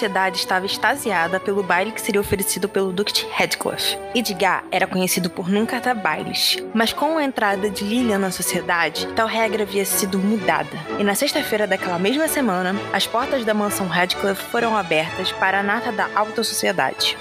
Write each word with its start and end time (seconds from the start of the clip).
A 0.00 0.02
sociedade 0.02 0.38
estava 0.38 0.64
extasiada 0.64 1.38
pelo 1.38 1.62
baile 1.62 1.92
que 1.92 2.00
seria 2.00 2.22
oferecido 2.22 2.66
pelo 2.70 2.90
de 2.90 3.26
Heathcliff. 3.38 3.98
Edgar 4.14 4.64
era 4.70 4.86
conhecido 4.86 5.28
por 5.28 5.50
nunca 5.50 5.78
dar 5.78 5.94
bailes, 5.94 6.56
mas 6.72 6.90
com 6.90 7.18
a 7.18 7.22
entrada 7.22 7.68
de 7.68 7.84
Lilian 7.84 8.18
na 8.18 8.30
sociedade, 8.30 9.06
tal 9.08 9.26
regra 9.26 9.64
havia 9.64 9.84
sido 9.84 10.18
mudada. 10.18 10.70
E 10.98 11.04
na 11.04 11.14
sexta-feira 11.14 11.66
daquela 11.66 11.98
mesma 11.98 12.28
semana, 12.28 12.74
as 12.94 13.06
portas 13.06 13.44
da 13.44 13.52
mansão 13.52 13.94
Heathcliff 13.94 14.42
foram 14.44 14.74
abertas 14.74 15.32
para 15.32 15.60
a 15.60 15.62
nata 15.62 15.92
da 15.92 16.08
alta 16.14 16.42
sociedade. 16.42 17.14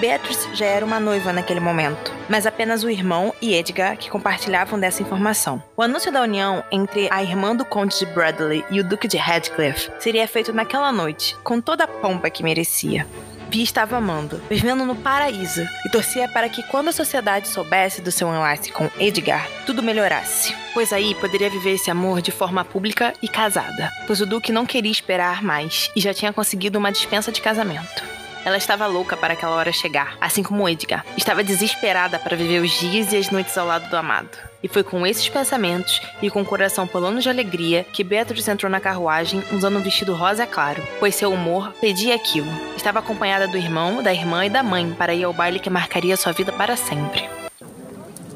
Beatrice 0.00 0.48
já 0.54 0.64
era 0.64 0.84
uma 0.84 0.98
noiva 0.98 1.30
naquele 1.30 1.60
momento, 1.60 2.10
mas 2.26 2.46
apenas 2.46 2.82
o 2.82 2.88
irmão 2.88 3.34
e 3.42 3.54
Edgar 3.54 3.98
que 3.98 4.08
compartilhavam 4.08 4.80
dessa 4.80 5.02
informação. 5.02 5.62
O 5.76 5.82
anúncio 5.82 6.10
da 6.10 6.22
união 6.22 6.64
entre 6.72 7.06
a 7.10 7.22
irmã 7.22 7.54
do 7.54 7.66
Conde 7.66 7.98
de 7.98 8.06
Bradley 8.06 8.64
e 8.70 8.80
o 8.80 8.84
Duque 8.84 9.06
de 9.06 9.18
Radcliffe 9.18 9.90
seria 9.98 10.26
feito 10.26 10.54
naquela 10.54 10.90
noite, 10.90 11.36
com 11.44 11.60
toda 11.60 11.84
a 11.84 11.86
pompa 11.88 12.30
que 12.30 12.42
merecia. 12.42 13.06
Vi 13.50 13.62
estava 13.62 13.98
amando, 13.98 14.40
vivendo 14.48 14.86
no 14.86 14.96
paraíso, 14.96 15.66
e 15.84 15.90
torcia 15.90 16.26
para 16.28 16.48
que 16.48 16.62
quando 16.62 16.88
a 16.88 16.92
sociedade 16.92 17.48
soubesse 17.48 18.00
do 18.00 18.10
seu 18.10 18.28
enlace 18.28 18.72
com 18.72 18.88
Edgar, 18.98 19.46
tudo 19.66 19.82
melhorasse. 19.82 20.54
Pois 20.72 20.94
aí 20.94 21.14
poderia 21.16 21.50
viver 21.50 21.72
esse 21.72 21.90
amor 21.90 22.22
de 22.22 22.30
forma 22.30 22.64
pública 22.64 23.12
e 23.20 23.28
casada, 23.28 23.92
pois 24.06 24.22
o 24.22 24.26
Duque 24.26 24.50
não 24.50 24.64
queria 24.64 24.90
esperar 24.90 25.42
mais 25.42 25.90
e 25.94 26.00
já 26.00 26.14
tinha 26.14 26.32
conseguido 26.32 26.78
uma 26.78 26.90
dispensa 26.90 27.30
de 27.30 27.42
casamento. 27.42 28.19
Ela 28.44 28.56
estava 28.56 28.86
louca 28.86 29.16
para 29.16 29.34
aquela 29.34 29.56
hora 29.56 29.72
chegar, 29.72 30.16
assim 30.20 30.42
como 30.42 30.68
Edgar. 30.68 31.04
Estava 31.16 31.44
desesperada 31.44 32.18
para 32.18 32.36
viver 32.36 32.60
os 32.60 32.70
dias 32.70 33.12
e 33.12 33.16
as 33.16 33.30
noites 33.30 33.56
ao 33.56 33.66
lado 33.66 33.88
do 33.88 33.96
amado. 33.96 34.30
E 34.62 34.68
foi 34.68 34.82
com 34.82 35.06
esses 35.06 35.28
pensamentos 35.28 36.00
e 36.20 36.30
com 36.30 36.42
o 36.42 36.44
coração 36.44 36.86
pulando 36.86 37.20
de 37.20 37.28
alegria 37.28 37.84
que 37.92 38.04
Beatrice 38.04 38.50
entrou 38.50 38.70
na 38.70 38.80
carruagem 38.80 39.42
usando 39.52 39.78
um 39.78 39.82
vestido 39.82 40.14
rosa 40.14 40.46
claro, 40.46 40.82
pois 40.98 41.14
seu 41.14 41.32
humor 41.32 41.72
pedia 41.80 42.14
aquilo. 42.14 42.50
Estava 42.76 42.98
acompanhada 42.98 43.48
do 43.48 43.56
irmão, 43.56 44.02
da 44.02 44.12
irmã 44.12 44.44
e 44.44 44.50
da 44.50 44.62
mãe 44.62 44.92
para 44.92 45.14
ir 45.14 45.24
ao 45.24 45.32
baile 45.32 45.58
que 45.58 45.70
marcaria 45.70 46.16
sua 46.16 46.32
vida 46.32 46.52
para 46.52 46.76
sempre. 46.76 47.28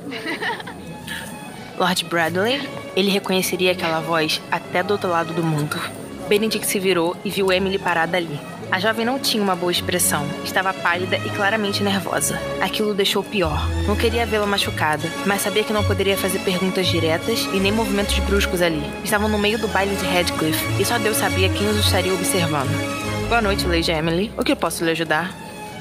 Lord 1.77 2.05
Bradley, 2.05 2.69
ele 2.94 3.10
reconheceria 3.10 3.72
aquela 3.72 4.00
voz 4.00 4.41
até 4.50 4.82
do 4.82 4.92
outro 4.92 5.10
lado 5.10 5.34
do 5.34 5.42
mundo. 5.42 5.78
Benedict 6.28 6.66
se 6.66 6.78
virou 6.78 7.16
e 7.25 7.30
viu 7.30 7.52
Emily 7.52 7.78
parada 7.78 8.16
ali. 8.16 8.38
A 8.75 8.80
jovem 8.80 9.06
não 9.06 9.20
tinha 9.20 9.41
uma 9.41 9.55
boa 9.55 9.70
expressão. 9.70 10.27
Estava 10.42 10.75
pálida 10.75 11.17
e 11.19 11.30
claramente 11.30 11.80
nervosa. 11.80 12.41
Aquilo 12.61 12.92
deixou 12.92 13.22
pior. 13.22 13.69
Não 13.86 13.94
queria 13.94 14.27
vê-la 14.27 14.47
machucada, 14.47 15.08
mas 15.25 15.42
sabia 15.42 15.62
que 15.62 15.72
não 15.72 15.84
poderia 15.84 16.16
fazer 16.16 16.41
perguntas 16.41 16.89
diretas 16.89 17.48
e 17.53 17.61
nem 17.61 17.70
movimentos 17.70 18.19
bruscos 18.19 18.61
ali. 18.61 18.83
Estavam 19.05 19.28
no 19.28 19.39
meio 19.39 19.61
do 19.61 19.69
baile 19.69 19.94
de 19.94 20.05
Radcliffe 20.05 20.83
e 20.83 20.84
só 20.84 20.98
Deus 20.98 21.19
sabia 21.19 21.48
quem 21.50 21.69
os 21.69 21.77
estaria 21.77 22.12
observando. 22.12 22.69
Boa 23.28 23.41
noite, 23.41 23.64
Lady 23.64 23.92
Emily. 23.92 24.33
O 24.36 24.42
que 24.42 24.56
posso 24.56 24.84
lhe 24.84 24.91
ajudar? 24.91 25.33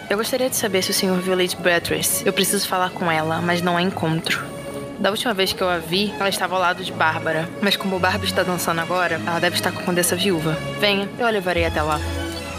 Eu 0.08 0.16
gostaria 0.16 0.48
de 0.48 0.56
saber 0.56 0.84
se 0.84 0.92
o 0.92 0.94
senhor 0.94 1.20
viu 1.20 1.36
Lady 1.36 1.56
Beatrice. 1.56 2.24
Eu 2.24 2.32
preciso 2.32 2.68
falar 2.68 2.92
com 2.92 3.12
ela, 3.12 3.42
mas 3.42 3.60
não 3.60 3.76
há 3.76 3.82
encontro. 3.82 4.40
Da 5.00 5.10
última 5.10 5.34
vez 5.34 5.52
que 5.52 5.64
eu 5.64 5.68
a 5.68 5.80
vi, 5.80 6.14
ela 6.20 6.30
estava 6.30 6.54
ao 6.54 6.62
lado 6.62 6.84
de 6.84 6.92
Bárbara. 6.92 7.50
Mas 7.60 7.76
como 7.76 7.98
Bárbara 7.98 8.26
está 8.26 8.44
dançando 8.44 8.82
agora, 8.82 9.20
ela 9.26 9.40
deve 9.40 9.56
estar 9.56 9.72
com 9.72 9.80
a 9.80 9.84
condessa 9.84 10.16
viúva. 10.16 10.56
Venha, 10.80 11.10
eu 11.18 11.26
a 11.26 11.32
levarei 11.32 11.66
até 11.66 11.82
lá. 11.82 12.00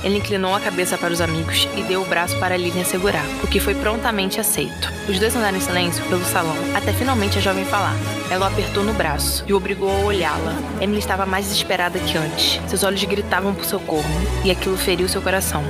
Ele 0.05 0.19
inclinou 0.19 0.55
a 0.55 0.61
cabeça 0.61 0.99
para 0.99 1.13
os 1.13 1.23
amigos 1.23 1.67
e 1.77 1.83
deu 1.83 2.03
o 2.03 2.05
braço 2.05 2.39
para 2.39 2.57
Lilian 2.57 2.85
segurar, 2.85 3.25
o 3.43 3.47
que 3.47 3.59
foi 3.59 3.75
prontamente 3.75 4.39
aceito. 4.39 4.93
Os 5.09 5.19
dois 5.19 5.35
andaram 5.35 5.57
em 5.57 5.61
silêncio 5.61 6.05
pelo 6.05 6.25
salão, 6.27 6.57
até 6.75 6.93
finalmente 6.93 7.39
a 7.39 7.41
jovem 7.41 7.65
falar. 7.65 7.97
Ela 8.31 8.45
o 8.45 8.49
apertou 8.49 8.85
no 8.85 8.93
braço 8.93 9.43
e 9.47 9.55
o 9.55 9.57
obrigou 9.57 9.91
a 9.91 10.05
olhá-la. 10.05 10.55
Emily 10.81 10.99
estava 10.99 11.25
mais 11.25 11.47
desesperada 11.47 11.99
que 11.99 12.19
antes. 12.19 12.61
Seus 12.69 12.85
olhos 12.85 13.03
gritavam 13.03 13.55
por 13.55 13.65
socorro, 13.65 14.05
e 14.45 14.51
aquilo 14.51 14.77
feriu 14.77 15.09
seu 15.09 15.23
coração. 15.23 15.65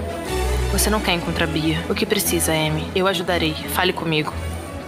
Você 0.73 0.91
não 0.91 1.00
quer 1.00 1.12
encontrar 1.12 1.47
Bia. 1.47 1.78
O 1.89 1.94
que 1.94 2.05
precisa, 2.05 2.53
Amy? 2.53 2.91
Eu 2.97 3.06
ajudarei. 3.06 3.55
Fale 3.73 3.93
comigo. 3.93 4.34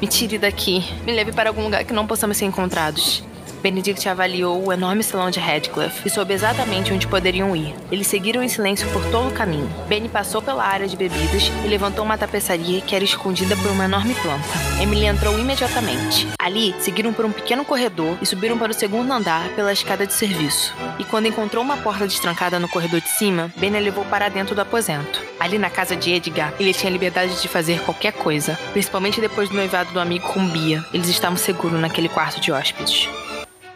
Me 0.03 0.09
tire 0.09 0.37
daqui. 0.37 0.85
Me 1.07 1.13
leve 1.13 1.31
para 1.31 1.49
algum 1.49 1.63
lugar 1.63 1.85
que 1.85 1.93
não 1.93 2.09
possamos 2.09 2.37
ser 2.37 2.47
encontrados. 2.47 3.23
Benedict 3.63 4.09
avaliou 4.09 4.65
o 4.65 4.73
enorme 4.73 5.03
salão 5.03 5.31
de 5.31 5.41
Radcliffe 5.41 6.07
e 6.07 6.11
soube 6.11 6.35
exatamente 6.35 6.93
onde 6.93 7.07
poderiam 7.07 7.55
ir. 7.55 7.75
Eles 7.91 8.07
seguiram 8.07 8.43
em 8.43 8.49
silêncio 8.49 8.89
por 8.91 9.05
todo 9.11 9.29
o 9.29 9.33
caminho. 9.33 9.69
Benny 9.89 10.09
passou 10.09 10.41
pela 10.41 10.65
área 10.65 10.87
de 10.87 10.97
bebidas 10.97 11.51
e 11.65 11.69
levantou 11.69 12.05
uma 12.05 12.19
tapeçaria 12.19 12.81
que 12.81 12.95
era 12.95 13.05
escondida 13.05 13.57
por 13.57 13.71
uma 13.71 13.85
enorme 13.85 14.15
planta. 14.15 14.45
Emily 14.81 15.07
entrou 15.07 15.39
imediatamente. 15.39 16.29
Ali, 16.39 16.75
seguiram 16.79 17.13
por 17.13 17.25
um 17.25 17.33
pequeno 17.33 17.65
corredor 17.65 18.17
e 18.21 18.27
subiram 18.27 18.59
para 18.59 18.71
o 18.71 18.75
segundo 18.75 19.13
andar 19.13 19.49
pela 19.51 19.73
escada 19.73 20.07
de 20.07 20.13
serviço. 20.13 20.75
E 20.99 21.05
quando 21.05 21.27
encontrou 21.27 21.63
uma 21.63 21.77
porta 21.77 22.07
destrancada 22.07 22.59
no 22.59 22.69
corredor 22.69 23.01
de 23.01 23.09
cima, 23.09 23.53
Benny 23.57 23.79
a 23.79 23.81
levou 23.81 24.05
para 24.05 24.29
dentro 24.29 24.55
do 24.55 24.61
aposento. 24.61 25.23
Ali 25.41 25.59
na 25.59 25.71
casa 25.71 25.97
de 25.97 26.13
Edgar, 26.13 26.55
ele 26.59 26.73
tinha 26.73 26.93
liberdade 26.93 27.41
de 27.41 27.49
fazer 27.49 27.81
qualquer 27.83 28.13
coisa, 28.13 28.59
principalmente 28.73 29.21
depois 29.21 29.49
do 29.49 29.57
noivado 29.57 29.93
do 29.93 30.01
amigo 30.01 30.29
com 30.29 30.47
Bia. 30.49 30.85
Eles 30.93 31.09
estavam 31.09 31.37
seguros 31.37 31.81
naquele 31.81 32.09
quarto 32.09 32.41
de 32.41 32.53
hóspedes. 32.53 33.09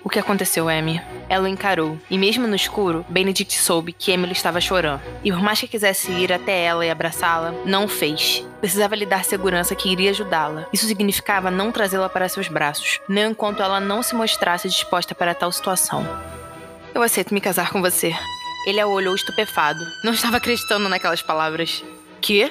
O 0.03 0.09
que 0.09 0.19
aconteceu, 0.19 0.69
Amy? 0.69 1.01
Ela 1.29 1.45
o 1.45 1.49
encarou, 1.49 1.99
e 2.11 2.17
mesmo 2.17 2.47
no 2.47 2.57
escuro, 2.57 3.05
Benedict 3.09 3.55
soube 3.59 3.93
que 3.93 4.11
Emily 4.11 4.33
estava 4.33 4.61
chorando. 4.61 5.03
E 5.23 5.31
por 5.31 5.43
mais 5.43 5.61
que 5.61 5.69
quisesse 5.69 6.11
ir 6.11 6.33
até 6.33 6.65
ela 6.65 6.85
e 6.87 6.91
abraçá-la, 6.91 7.53
não 7.67 7.85
o 7.85 7.89
fez. 7.89 8.43
Precisava 8.61 8.97
lhe 8.97 9.05
dar 9.05 9.25
segurança 9.25 9.75
que 9.75 9.91
iria 9.91 10.11
ajudá-la. 10.11 10.67
Isso 10.73 10.87
significava 10.87 11.51
não 11.51 11.71
trazê-la 11.71 12.09
para 12.09 12.29
seus 12.31 12.49
braços, 12.49 12.99
nem 13.09 13.31
enquanto 13.31 13.63
ela 13.63 13.79
não 13.79 14.03
se 14.03 14.15
mostrasse 14.15 14.69
disposta 14.69 15.15
para 15.15 15.35
tal 15.35 15.53
situação. 15.53 16.07
Eu 16.95 17.03
aceito 17.03 17.35
me 17.35 17.41
casar 17.41 17.71
com 17.71 17.83
você. 17.83 18.15
Ele 18.67 18.81
a 18.81 18.87
olhou 18.87 19.15
estupefado. 19.15 19.81
Não 20.03 20.13
estava 20.13 20.39
acreditando 20.39 20.89
naquelas 20.89 21.23
palavras. 21.23 21.85
Que? 22.21 22.51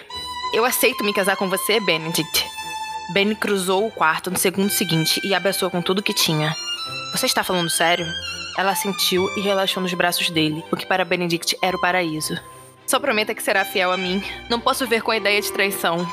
Eu 0.54 0.66
aceito 0.66 1.04
me 1.04 1.14
casar 1.14 1.36
com 1.36 1.50
você, 1.50 1.80
Benedict. 1.80 2.46
Ben 3.12 3.34
cruzou 3.34 3.88
o 3.88 3.92
quarto 3.92 4.30
no 4.30 4.38
segundo 4.38 4.70
seguinte 4.70 5.20
e 5.24 5.34
abraçou 5.34 5.70
com 5.70 5.82
tudo 5.82 6.04
que 6.04 6.14
tinha. 6.14 6.56
Você 7.12 7.26
está 7.26 7.44
falando 7.44 7.70
sério? 7.70 8.06
Ela 8.56 8.76
sentiu 8.76 9.28
e 9.36 9.42
relaxou 9.42 9.82
nos 9.82 9.94
braços 9.94 10.30
dele, 10.30 10.64
o 10.72 10.78
que 10.78 10.86
para 10.86 11.04
Benedict 11.04 11.58
era 11.62 11.76
o 11.76 11.82
paraíso. 11.82 12.38
Só 12.86 13.00
prometa 13.00 13.34
que 13.34 13.42
será 13.42 13.66
fiel 13.66 13.92
a 13.92 13.98
mim. 13.98 14.24
Não 14.50 14.60
posso 14.60 14.88
ver 14.88 15.02
com 15.02 15.12
a 15.12 15.18
ideia 15.18 15.42
de 15.42 15.52
traição. 15.52 16.08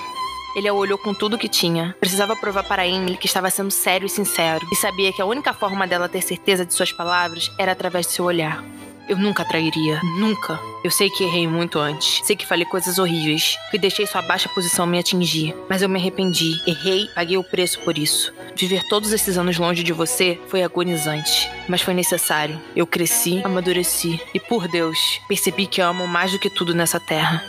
Ele 0.57 0.69
a 0.69 0.73
olhou 0.73 0.97
com 0.97 1.13
tudo 1.13 1.37
que 1.37 1.49
tinha. 1.49 1.95
Precisava 2.01 2.35
provar 2.35 2.63
para 2.65 2.87
Emily 2.87 3.19
que 3.19 3.27
estava 3.27 3.51
sendo 3.51 3.71
sério 3.71 4.07
e 4.07 4.11
sincero, 4.11 4.67
e 4.73 4.77
sabia 4.77 5.13
que 5.13 5.21
a 5.21 5.27
única 5.27 5.53
forma 5.53 5.87
dela 5.87 6.09
ter 6.09 6.23
certeza 6.23 6.65
de 6.65 6.73
suas 6.73 6.93
palavras 6.93 7.53
era 7.59 7.73
através 7.73 8.07
de 8.07 8.13
seu 8.13 8.25
olhar. 8.25 8.65
Eu 9.09 9.17
nunca 9.17 9.45
trairia. 9.45 10.01
Nunca. 10.19 10.59
Eu 10.83 10.91
sei 10.91 11.09
que 11.09 11.23
errei 11.23 11.47
muito 11.47 11.79
antes. 11.79 12.21
Sei 12.25 12.35
que 12.35 12.45
falei 12.45 12.65
coisas 12.65 12.99
horríveis. 12.99 13.57
Que 13.71 13.79
deixei 13.79 14.05
sua 14.07 14.21
baixa 14.23 14.49
posição 14.49 14.85
me 14.85 14.99
atingir. 14.99 15.55
Mas 15.69 15.81
eu 15.81 15.89
me 15.89 15.99
arrependi. 15.99 16.61
Errei, 16.67 17.09
paguei 17.15 17.39
o 17.39 17.45
preço 17.45 17.79
por 17.81 17.97
isso. 17.97 18.33
Viver 18.57 18.83
todos 18.89 19.13
esses 19.13 19.39
anos 19.39 19.59
longe 19.59 19.85
de 19.85 19.93
você 19.93 20.41
foi 20.49 20.65
agonizante. 20.65 21.49
Mas 21.69 21.83
foi 21.83 21.95
necessário. 21.95 22.61
Eu 22.75 22.87
cresci, 22.87 23.43
amadureci. 23.45 24.21
E 24.35 24.41
por 24.41 24.67
Deus, 24.67 24.99
percebi 25.29 25.67
que 25.67 25.81
amo 25.81 26.09
mais 26.09 26.33
do 26.33 26.39
que 26.39 26.51
tudo 26.51 26.75
nessa 26.75 26.99
terra. 26.99 27.45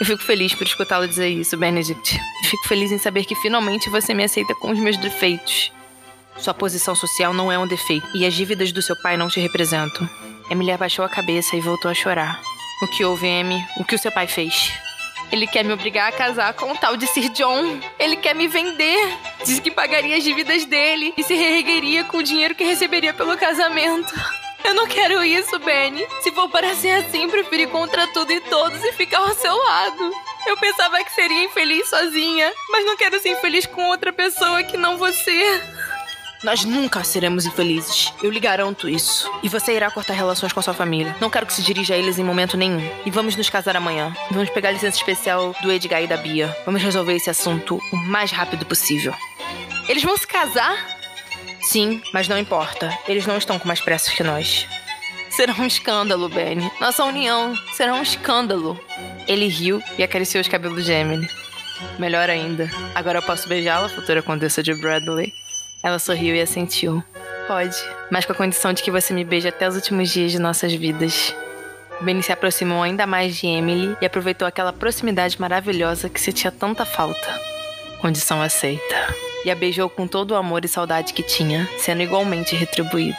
Eu 0.00 0.06
fico 0.06 0.22
feliz 0.22 0.54
por 0.54 0.66
escutá-lo 0.66 1.06
dizer 1.06 1.28
isso, 1.28 1.56
Benedict. 1.56 2.20
Fico 2.44 2.68
feliz 2.68 2.90
em 2.90 2.98
saber 2.98 3.24
que 3.24 3.34
finalmente 3.36 3.88
você 3.88 4.12
me 4.12 4.24
aceita 4.24 4.54
com 4.56 4.70
os 4.72 4.78
meus 4.78 4.96
defeitos. 4.96 5.72
Sua 6.36 6.52
posição 6.52 6.94
social 6.94 7.32
não 7.32 7.50
é 7.50 7.58
um 7.58 7.66
defeito, 7.66 8.06
e 8.14 8.26
as 8.26 8.34
dívidas 8.34 8.70
do 8.72 8.82
seu 8.82 8.94
pai 9.00 9.16
não 9.16 9.28
te 9.28 9.40
representam. 9.40 10.06
Emily 10.50 10.72
abaixou 10.72 11.04
a 11.04 11.08
cabeça 11.08 11.56
e 11.56 11.60
voltou 11.60 11.90
a 11.90 11.94
chorar. 11.94 12.40
O 12.82 12.86
que 12.88 13.04
houve, 13.04 13.26
Amy? 13.26 13.64
O 13.78 13.84
que 13.84 13.94
o 13.94 13.98
seu 13.98 14.12
pai 14.12 14.26
fez? 14.26 14.72
Ele 15.32 15.46
quer 15.46 15.64
me 15.64 15.72
obrigar 15.72 16.08
a 16.08 16.12
casar 16.12 16.54
com 16.54 16.70
o 16.70 16.76
tal 16.76 16.96
de 16.96 17.06
Sir 17.06 17.28
John. 17.30 17.80
Ele 17.98 18.16
quer 18.16 18.34
me 18.34 18.46
vender. 18.46 19.18
Diz 19.44 19.58
que 19.60 19.70
pagaria 19.70 20.16
as 20.16 20.24
dívidas 20.24 20.64
dele 20.64 21.12
e 21.16 21.22
se 21.22 21.34
reergueria 21.34 22.04
com 22.04 22.18
o 22.18 22.22
dinheiro 22.22 22.54
que 22.54 22.64
receberia 22.64 23.12
pelo 23.12 23.36
casamento. 23.36 24.14
Eu 24.64 24.74
não 24.74 24.86
quero 24.86 25.24
isso, 25.24 25.58
Benny. 25.60 26.06
Se 26.22 26.32
for 26.32 26.48
para 26.48 26.74
ser 26.74 26.90
assim, 26.90 27.28
prefiro 27.28 27.62
ir 27.62 27.70
contra 27.70 28.06
tudo 28.08 28.32
e 28.32 28.40
todos 28.40 28.82
e 28.84 28.92
ficar 28.92 29.18
ao 29.18 29.34
seu 29.34 29.56
lado. 29.56 30.12
Eu 30.46 30.56
pensava 30.56 31.02
que 31.02 31.12
seria 31.12 31.44
infeliz 31.44 31.88
sozinha, 31.88 32.52
mas 32.70 32.84
não 32.84 32.96
quero 32.96 33.20
ser 33.20 33.30
infeliz 33.30 33.66
com 33.66 33.84
outra 33.86 34.12
pessoa 34.12 34.62
que 34.62 34.76
não 34.76 34.96
você. 34.96 35.62
Nós 36.46 36.64
nunca 36.64 37.02
seremos 37.02 37.44
infelizes. 37.44 38.12
Eu 38.22 38.30
lhe 38.30 38.38
garanto 38.38 38.88
isso. 38.88 39.28
E 39.42 39.48
você 39.48 39.74
irá 39.74 39.90
cortar 39.90 40.12
relações 40.12 40.52
com 40.52 40.62
sua 40.62 40.72
família. 40.72 41.16
Não 41.20 41.28
quero 41.28 41.44
que 41.44 41.52
se 41.52 41.60
dirija 41.60 41.94
a 41.94 41.98
eles 41.98 42.20
em 42.20 42.22
momento 42.22 42.56
nenhum. 42.56 42.88
E 43.04 43.10
vamos 43.10 43.34
nos 43.34 43.50
casar 43.50 43.76
amanhã. 43.76 44.14
Vamos 44.30 44.48
pegar 44.50 44.68
a 44.68 44.72
licença 44.72 44.96
especial 44.96 45.56
do 45.60 45.72
Edgar 45.72 46.04
e 46.04 46.06
da 46.06 46.16
Bia. 46.16 46.56
Vamos 46.64 46.80
resolver 46.80 47.16
esse 47.16 47.28
assunto 47.28 47.82
o 47.92 47.96
mais 47.96 48.30
rápido 48.30 48.64
possível. 48.64 49.12
Eles 49.88 50.04
vão 50.04 50.16
se 50.16 50.24
casar? 50.24 50.86
Sim, 51.62 52.00
mas 52.12 52.28
não 52.28 52.38
importa. 52.38 52.96
Eles 53.08 53.26
não 53.26 53.38
estão 53.38 53.58
com 53.58 53.66
mais 53.66 53.80
pressa 53.80 54.12
que 54.12 54.22
nós. 54.22 54.68
Será 55.30 55.52
um 55.52 55.66
escândalo, 55.66 56.28
Benny. 56.28 56.70
Nossa 56.80 57.04
união 57.04 57.56
será 57.72 57.92
um 57.92 58.02
escândalo. 58.02 58.80
Ele 59.26 59.48
riu 59.48 59.82
e 59.98 60.04
acariciou 60.04 60.42
os 60.42 60.48
cabelos 60.48 60.84
de 60.84 60.92
Emily. 60.92 61.28
Melhor 61.98 62.30
ainda, 62.30 62.70
agora 62.94 63.18
eu 63.18 63.22
posso 63.22 63.48
beijá-la, 63.48 63.88
futura 63.88 64.22
condessa 64.22 64.62
de 64.62 64.72
Bradley. 64.74 65.34
Ela 65.86 66.00
sorriu 66.00 66.34
e 66.34 66.40
assentiu. 66.40 67.00
Pode, 67.46 67.76
mas 68.10 68.24
com 68.24 68.32
a 68.32 68.34
condição 68.34 68.72
de 68.72 68.82
que 68.82 68.90
você 68.90 69.14
me 69.14 69.22
beije 69.22 69.46
até 69.46 69.68
os 69.68 69.76
últimos 69.76 70.10
dias 70.10 70.32
de 70.32 70.38
nossas 70.40 70.74
vidas. 70.74 71.32
Benny 72.00 72.24
se 72.24 72.32
aproximou 72.32 72.82
ainda 72.82 73.06
mais 73.06 73.36
de 73.36 73.46
Emily 73.46 73.96
e 74.00 74.04
aproveitou 74.04 74.48
aquela 74.48 74.72
proximidade 74.72 75.40
maravilhosa 75.40 76.08
que 76.08 76.20
sentia 76.20 76.50
tanta 76.50 76.84
falta. 76.84 77.40
Condição 78.00 78.42
aceita. 78.42 79.14
E 79.44 79.50
a 79.50 79.54
beijou 79.54 79.88
com 79.88 80.08
todo 80.08 80.32
o 80.32 80.34
amor 80.34 80.64
e 80.64 80.68
saudade 80.68 81.12
que 81.12 81.22
tinha, 81.22 81.68
sendo 81.78 82.02
igualmente 82.02 82.56
retribuído. 82.56 83.16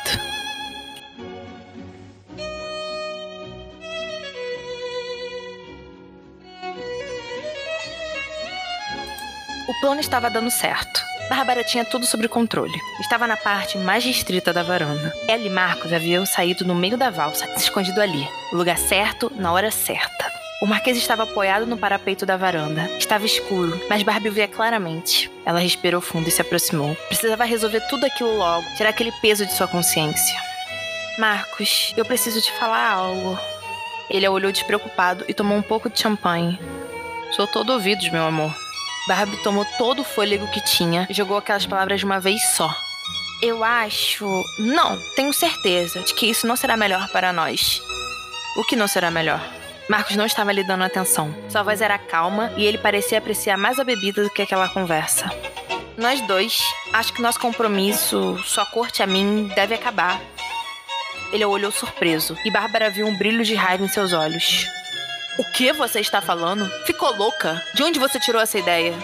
O 9.69 9.79
plano 9.79 10.01
estava 10.01 10.29
dando 10.29 10.51
certo. 10.51 11.07
Bárbara 11.29 11.63
tinha 11.63 11.83
tudo 11.83 12.05
sob 12.05 12.27
controle. 12.27 12.79
Estava 13.01 13.27
na 13.27 13.35
parte 13.35 13.77
mais 13.77 14.03
restrita 14.03 14.53
da 14.53 14.63
varanda. 14.63 15.13
Ela 15.27 15.43
e 15.43 15.49
Marcos 15.49 15.91
haviam 15.91 16.25
saído 16.25 16.63
no 16.65 16.73
meio 16.73 16.97
da 16.97 17.09
valsa, 17.09 17.45
se 17.57 17.65
escondido 17.65 18.01
ali. 18.01 18.27
O 18.53 18.55
lugar 18.55 18.77
certo, 18.77 19.31
na 19.35 19.51
hora 19.51 19.69
certa. 19.69 20.31
O 20.61 20.65
Marquês 20.65 20.97
estava 20.97 21.23
apoiado 21.23 21.67
no 21.67 21.77
parapeito 21.77 22.25
da 22.25 22.37
varanda. 22.37 22.89
Estava 22.97 23.25
escuro, 23.25 23.79
mas 23.89 24.03
Barbie 24.03 24.29
via 24.29 24.47
claramente. 24.47 25.29
Ela 25.45 25.59
respirou 25.59 26.01
fundo 26.01 26.29
e 26.29 26.31
se 26.31 26.41
aproximou. 26.41 26.95
Precisava 27.07 27.43
resolver 27.43 27.81
tudo 27.81 28.05
aquilo 28.05 28.35
logo, 28.37 28.65
tirar 28.75 28.89
aquele 28.89 29.11
peso 29.21 29.45
de 29.45 29.53
sua 29.53 29.67
consciência. 29.67 30.35
Marcos, 31.19 31.93
eu 31.97 32.05
preciso 32.05 32.41
te 32.41 32.51
falar 32.53 32.89
algo. 32.89 33.37
Ele 34.09 34.25
a 34.25 34.31
olhou 34.31 34.51
despreocupado 34.51 35.25
e 35.27 35.33
tomou 35.33 35.57
um 35.57 35.61
pouco 35.61 35.89
de 35.89 35.99
champanhe. 35.99 36.57
Sou 37.35 37.45
todo 37.45 37.73
ouvidos, 37.73 38.09
meu 38.09 38.23
amor. 38.25 38.66
Barbie 39.07 39.37
tomou 39.37 39.65
todo 39.77 40.01
o 40.01 40.03
fôlego 40.03 40.47
que 40.51 40.61
tinha 40.61 41.07
e 41.09 41.13
jogou 41.13 41.37
aquelas 41.37 41.65
palavras 41.65 41.99
de 41.99 42.05
uma 42.05 42.19
vez 42.19 42.41
só. 42.55 42.69
Eu 43.41 43.63
acho. 43.63 44.25
Não, 44.59 44.97
tenho 45.15 45.31
certeza 45.31 46.01
de 46.01 46.13
que 46.13 46.25
isso 46.25 46.45
não 46.45 46.55
será 46.55 46.75
melhor 46.75 47.07
para 47.09 47.31
nós. 47.31 47.81
O 48.57 48.63
que 48.63 48.75
não 48.75 48.87
será 48.87 49.09
melhor? 49.09 49.41
Marcos 49.89 50.15
não 50.17 50.25
estava 50.25 50.51
lhe 50.51 50.63
dando 50.65 50.83
atenção. 50.83 51.33
Sua 51.47 51.63
voz 51.63 51.79
era 51.79 51.97
calma 51.97 52.51
e 52.57 52.65
ele 52.65 52.77
parecia 52.77 53.19
apreciar 53.19 53.57
mais 53.57 53.79
a 53.79 53.83
bebida 53.83 54.23
do 54.23 54.29
que 54.29 54.41
aquela 54.41 54.67
conversa. 54.67 55.31
Nós 55.97 56.19
dois, 56.27 56.61
acho 56.91 57.13
que 57.13 57.21
nosso 57.21 57.39
compromisso, 57.39 58.37
sua 58.43 58.65
corte 58.65 59.01
a 59.01 59.07
mim, 59.07 59.49
deve 59.55 59.73
acabar. 59.73 60.19
Ele 61.31 61.45
olhou 61.45 61.71
surpreso 61.71 62.37
e 62.43 62.51
Bárbara 62.51 62.89
viu 62.89 63.07
um 63.07 63.17
brilho 63.17 63.43
de 63.43 63.55
raiva 63.55 63.83
em 63.83 63.87
seus 63.87 64.11
olhos. 64.11 64.67
O 65.37 65.43
que 65.43 65.71
você 65.71 65.99
está 65.99 66.19
falando? 66.19 66.67
Ficou 66.85 67.15
louca? 67.15 67.63
De 67.75 67.83
onde 67.83 67.99
você 67.99 68.19
tirou 68.19 68.41
essa 68.41 68.57
ideia? 68.57 68.95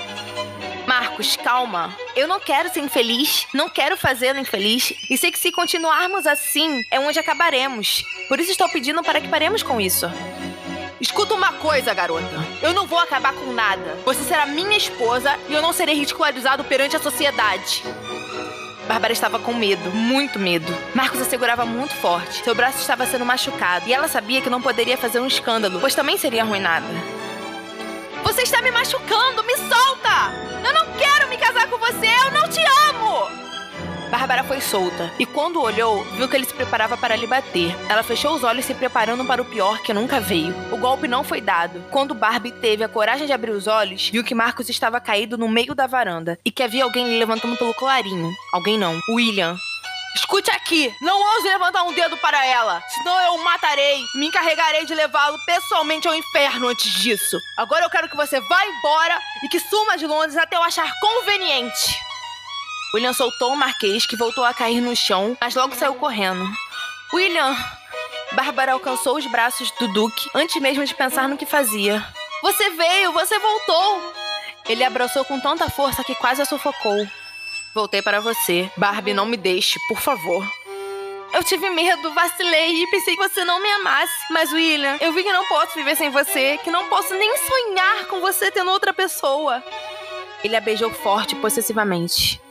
Marcos, 0.88 1.38
calma. 1.38 1.95
Eu 2.15 2.27
não 2.27 2.39
quero 2.39 2.74
ser 2.74 2.80
infeliz, 2.80 3.45
não 3.53 3.69
quero 3.69 3.95
fazê-lo 3.95 4.39
infeliz, 4.39 4.94
e 5.09 5.18
sei 5.18 5.31
que 5.31 5.38
se 5.38 5.51
continuarmos 5.51 6.25
assim, 6.25 6.81
é 6.89 7.00
onde 7.00 7.19
acabaremos. 7.19 8.03
Por 8.27 8.39
isso 8.39 8.51
estou 8.51 8.68
pedindo 8.69 9.03
para 9.03 9.21
que 9.21 9.27
paremos 9.27 9.62
com 9.62 9.80
isso. 9.80 10.07
Escuta 11.00 11.35
uma 11.35 11.53
coisa, 11.53 11.94
garota. 11.94 12.25
Eu 12.62 12.74
não 12.74 12.88
vou 12.88 12.97
acabar 12.97 13.33
com 13.33 13.53
nada. 13.53 14.00
Você 14.03 14.24
será 14.24 14.47
minha 14.47 14.77
esposa 14.77 15.38
e 15.50 15.53
eu 15.53 15.62
não 15.62 15.71
serei 15.71 15.94
ridicularizado 15.95 16.63
perante 16.63 16.95
a 16.95 17.00
sociedade. 17.00 17.83
Bárbara 18.88 19.13
estava 19.13 19.39
com 19.39 19.53
medo, 19.53 19.91
muito 19.91 20.38
medo. 20.38 20.75
Marcos 20.94 21.21
a 21.21 21.25
segurava 21.25 21.65
muito 21.65 21.94
forte. 21.95 22.44
Seu 22.44 22.53
braço 22.53 22.80
estava 22.80 23.06
sendo 23.06 23.25
machucado 23.25 23.88
e 23.88 23.94
ela 23.94 24.07
sabia 24.07 24.41
que 24.41 24.50
não 24.50 24.62
poderia 24.62 24.97
fazer 24.97 25.19
um 25.19 25.27
escândalo, 25.27 25.80
pois 25.80 25.95
também 25.95 26.18
seria 26.18 26.44
arruinada. 26.44 26.85
Você 28.24 28.44
está 28.44 28.62
me 28.62 28.71
machucando! 28.71 29.44
Me 29.44 29.56
solta! 29.57 30.31
Eu 30.65 30.74
não 30.74 30.94
quero 30.97 31.30
me 31.30 31.38
casar 31.38 31.68
com 31.69 31.77
você! 31.77 32.07
Eu 32.07 32.31
não 32.31 32.50
te 32.50 32.62
amo! 32.89 33.53
Bárbara 34.13 34.44
foi 34.44 34.62
solta 34.62 35.12
e, 35.18 35.25
quando 35.25 35.60
olhou, 35.60 36.04
viu 36.04 36.30
que 36.30 36.36
ele 36.36 36.45
se 36.45 36.54
preparava 36.54 36.95
para 36.95 37.15
lhe 37.15 37.25
bater. 37.25 37.75
Ela 37.89 38.04
fechou 38.04 38.36
os 38.36 38.44
olhos, 38.44 38.63
se 38.63 38.75
preparando 38.75 39.25
para 39.25 39.42
o 39.42 39.45
pior 39.45 39.81
que 39.81 39.92
nunca 39.92 40.19
veio. 40.19 40.54
O 40.71 40.77
golpe 40.77 41.07
não 41.07 41.24
foi 41.24 41.42
dado. 41.42 41.83
Quando 41.89 42.13
Barbie 42.13 42.51
teve 42.51 42.83
a 42.83 42.88
coragem 42.88 43.25
de 43.25 43.33
abrir 43.33 43.50
os 43.50 43.65
olhos, 43.65 44.10
viu 44.10 44.24
que 44.24 44.36
Marcos 44.36 44.69
estava 44.69 45.01
caído 45.01 45.36
no 45.36 45.50
meio 45.50 45.74
da 45.74 45.88
varanda 45.88 46.38
e 46.45 46.51
que 46.51 46.62
havia 46.62 46.83
alguém 46.83 47.07
lhe 47.07 47.18
levantando 47.18 47.57
pelo 47.57 47.74
colarinho. 47.74 48.31
Alguém 48.54 48.77
não. 48.77 49.01
William. 49.10 49.57
Escute 50.16 50.51
aqui, 50.51 50.94
não 51.01 51.19
ouse 51.19 51.48
levantar 51.48 51.81
um 51.81 51.92
dedo 51.92 52.16
para 52.18 52.45
ela, 52.45 52.83
senão 52.89 53.19
eu 53.19 53.33
o 53.33 53.44
matarei. 53.44 54.00
Me 54.13 54.27
encarregarei 54.27 54.86
de 54.86 54.94
levá-lo 54.94 55.39
pessoalmente 55.44 56.07
ao 56.07 56.13
inferno 56.13 56.68
antes 56.68 57.01
disso. 57.01 57.36
Agora 57.57 57.83
eu 57.83 57.89
quero 57.89 58.07
que 58.07 58.16
você 58.16 58.39
vá 58.39 58.63
embora 58.63 59.19
e 59.44 59.50
que 59.50 59.59
suma 59.59 59.98
de 59.98 60.06
Londres 60.06 60.38
até 60.38 60.56
eu 60.56 60.62
achar 60.62 60.88
conveniente. 61.01 62.12
William 62.94 63.13
soltou 63.13 63.54
o 63.54 63.57
Marquês, 63.57 64.06
que 64.06 64.16
voltou 64.16 64.44
a 64.44 64.54
cair 64.54 64.80
no 64.80 64.95
chão, 64.95 65.36
mas 65.42 65.56
logo 65.56 65.74
saiu 65.75 65.95
correndo. 65.95 66.45
William! 67.12 67.56
Bárbara 68.34 68.74
alcançou 68.74 69.18
os 69.18 69.25
braços 69.25 69.72
do 69.80 69.88
Duque 69.88 70.30
antes 70.36 70.62
mesmo 70.62 70.86
de 70.86 70.94
pensar 70.94 71.28
no 71.28 71.38
que 71.38 71.45
fazia. 71.45 72.06
Você 72.44 72.69
veio, 72.69 73.12
você 73.12 73.40
voltou! 73.40 74.13
Ele 74.69 74.84
abraçou 74.84 75.25
com 75.25 75.40
tanta 75.40 75.69
força 75.69 76.04
que 76.04 76.13
quase 76.13 76.42
a 76.42 76.45
sufocou. 76.45 77.07
Voltei 77.74 78.01
para 78.04 78.19
você. 78.19 78.69
Barbie, 78.78 79.13
não 79.13 79.25
me 79.25 79.38
deixe, 79.38 79.80
por 79.88 80.00
favor. 80.00 80.48
Eu 81.34 81.44
tive 81.44 81.72
medo, 81.72 82.13
vacilei 82.13 82.84
e 82.84 82.88
pensei 82.92 83.16
que 83.16 83.28
você 83.28 83.44
não 83.44 83.60
me 83.60 83.69
amasse. 83.72 84.13
Mas, 84.30 84.54
William, 84.54 84.98
eu 85.01 85.12
vi 85.13 85.24
que 85.24 85.34
não 85.34 85.48
posso 85.48 85.74
viver 85.74 85.95
sem 85.95 86.12
você, 86.12 86.60
que 86.63 86.69
não 86.69 86.88
posso 86.90 87.16
nem 87.16 87.36
sonhar 87.38 88.06
com 88.06 88.22
você 88.22 88.51
tendo 88.51 88.69
outra 88.69 88.94
pessoa. 88.94 89.63
Ele 90.44 90.56
a 90.56 90.62
beijou 90.62 90.92
forte 90.92 91.34
e 91.34 91.40
possessivamente. 91.40 92.43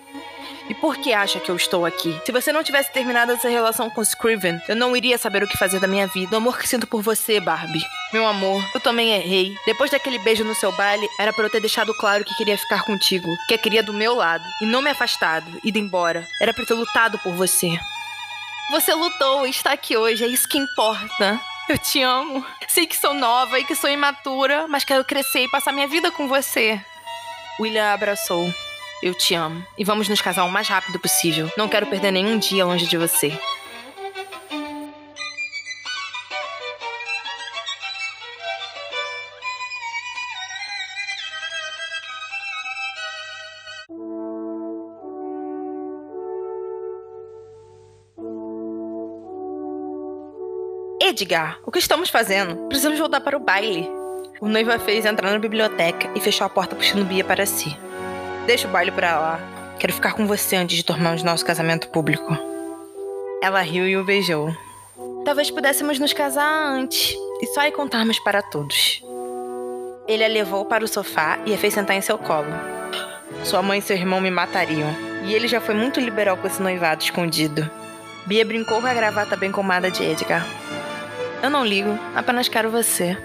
E 0.68 0.74
por 0.74 0.96
que 0.96 1.12
acha 1.12 1.40
que 1.40 1.50
eu 1.50 1.56
estou 1.56 1.84
aqui? 1.84 2.20
Se 2.24 2.32
você 2.32 2.52
não 2.52 2.62
tivesse 2.62 2.92
terminado 2.92 3.32
essa 3.32 3.48
relação 3.48 3.90
com 3.90 4.02
Scriven, 4.02 4.60
eu 4.68 4.76
não 4.76 4.96
iria 4.96 5.18
saber 5.18 5.42
o 5.42 5.48
que 5.48 5.58
fazer 5.58 5.80
da 5.80 5.86
minha 5.86 6.06
vida. 6.06 6.34
O 6.34 6.38
amor 6.38 6.58
que 6.58 6.68
sinto 6.68 6.86
por 6.86 7.02
você, 7.02 7.40
Barbie. 7.40 7.84
Meu 8.12 8.26
amor, 8.26 8.62
eu 8.74 8.80
também 8.80 9.12
errei. 9.12 9.56
Depois 9.66 9.90
daquele 9.90 10.18
beijo 10.18 10.44
no 10.44 10.54
seu 10.54 10.70
baile, 10.72 11.08
era 11.18 11.32
para 11.32 11.44
eu 11.44 11.50
ter 11.50 11.60
deixado 11.60 11.94
claro 11.94 12.24
que 12.24 12.34
queria 12.36 12.58
ficar 12.58 12.84
contigo, 12.84 13.28
que 13.48 13.56
queria 13.58 13.82
do 13.82 13.92
meu 13.92 14.14
lado, 14.14 14.44
e 14.60 14.66
não 14.66 14.82
me 14.82 14.90
afastado, 14.90 15.46
ido 15.64 15.78
embora. 15.78 16.26
Era 16.40 16.54
eu 16.56 16.66
ter 16.66 16.74
lutado 16.74 17.18
por 17.18 17.32
você. 17.34 17.78
Você 18.70 18.94
lutou 18.94 19.46
e 19.46 19.50
está 19.50 19.72
aqui 19.72 19.96
hoje, 19.96 20.24
é 20.24 20.28
isso 20.28 20.48
que 20.48 20.58
importa. 20.58 21.40
Eu 21.68 21.78
te 21.78 22.02
amo. 22.02 22.44
Sei 22.68 22.86
que 22.86 22.96
sou 22.96 23.14
nova 23.14 23.58
e 23.58 23.64
que 23.64 23.74
sou 23.74 23.88
imatura, 23.88 24.66
mas 24.68 24.84
quero 24.84 25.04
crescer 25.04 25.44
e 25.44 25.50
passar 25.50 25.72
minha 25.72 25.86
vida 25.86 26.10
com 26.10 26.28
você. 26.28 26.80
William 27.60 27.92
abraçou. 27.92 28.52
Eu 29.02 29.14
te 29.14 29.34
amo. 29.34 29.66
E 29.76 29.82
vamos 29.82 30.08
nos 30.08 30.20
casar 30.20 30.44
o 30.44 30.50
mais 30.50 30.68
rápido 30.68 30.96
possível. 31.00 31.50
Não 31.58 31.68
quero 31.68 31.88
perder 31.88 32.12
nenhum 32.12 32.38
dia 32.38 32.64
longe 32.64 32.86
de 32.86 32.96
você. 32.96 33.36
Edgar, 51.00 51.58
o 51.66 51.72
que 51.72 51.80
estamos 51.80 52.08
fazendo? 52.08 52.68
Precisamos 52.68 53.00
voltar 53.00 53.20
para 53.20 53.36
o 53.36 53.40
baile. 53.40 53.88
O 54.40 54.46
noivo 54.46 54.70
a 54.70 54.78
fez 54.78 55.04
entrar 55.04 55.32
na 55.32 55.38
biblioteca 55.40 56.08
e 56.14 56.20
fechou 56.20 56.46
a 56.46 56.50
porta 56.50 56.76
puxando 56.76 57.04
Bia 57.04 57.24
para 57.24 57.44
si. 57.44 57.76
Deixa 58.46 58.66
o 58.66 58.70
baile 58.70 58.90
pra 58.90 59.18
lá. 59.18 59.40
Quero 59.78 59.92
ficar 59.92 60.14
com 60.14 60.26
você 60.26 60.56
antes 60.56 60.76
de 60.76 60.84
tornarmos 60.84 61.22
nosso 61.22 61.44
casamento 61.44 61.88
público. 61.88 62.36
Ela 63.42 63.60
riu 63.60 63.86
e 63.86 63.96
o 63.96 64.04
beijou. 64.04 64.54
Talvez 65.24 65.50
pudéssemos 65.50 65.98
nos 65.98 66.12
casar 66.12 66.66
antes 66.66 67.14
e 67.40 67.46
só 67.46 67.60
aí 67.60 67.72
contarmos 67.72 68.18
para 68.18 68.42
todos. 68.42 69.02
Ele 70.08 70.24
a 70.24 70.28
levou 70.28 70.64
para 70.64 70.84
o 70.84 70.88
sofá 70.88 71.38
e 71.46 71.54
a 71.54 71.58
fez 71.58 71.74
sentar 71.74 71.96
em 71.96 72.00
seu 72.00 72.18
colo. 72.18 72.52
Sua 73.44 73.62
mãe 73.62 73.78
e 73.78 73.82
seu 73.82 73.96
irmão 73.96 74.20
me 74.20 74.30
matariam, 74.30 74.94
e 75.24 75.34
ele 75.34 75.46
já 75.48 75.60
foi 75.60 75.74
muito 75.74 76.00
liberal 76.00 76.36
com 76.36 76.46
esse 76.46 76.60
noivado 76.60 77.02
escondido. 77.02 77.68
Bia 78.26 78.44
brincou 78.44 78.80
com 78.80 78.86
a 78.86 78.94
gravata 78.94 79.36
bem 79.36 79.50
comada 79.50 79.90
de 79.90 80.02
Edgar. 80.02 80.46
Eu 81.42 81.50
não 81.50 81.64
ligo, 81.64 81.98
apenas 82.14 82.48
quero 82.48 82.70
você. 82.70 83.16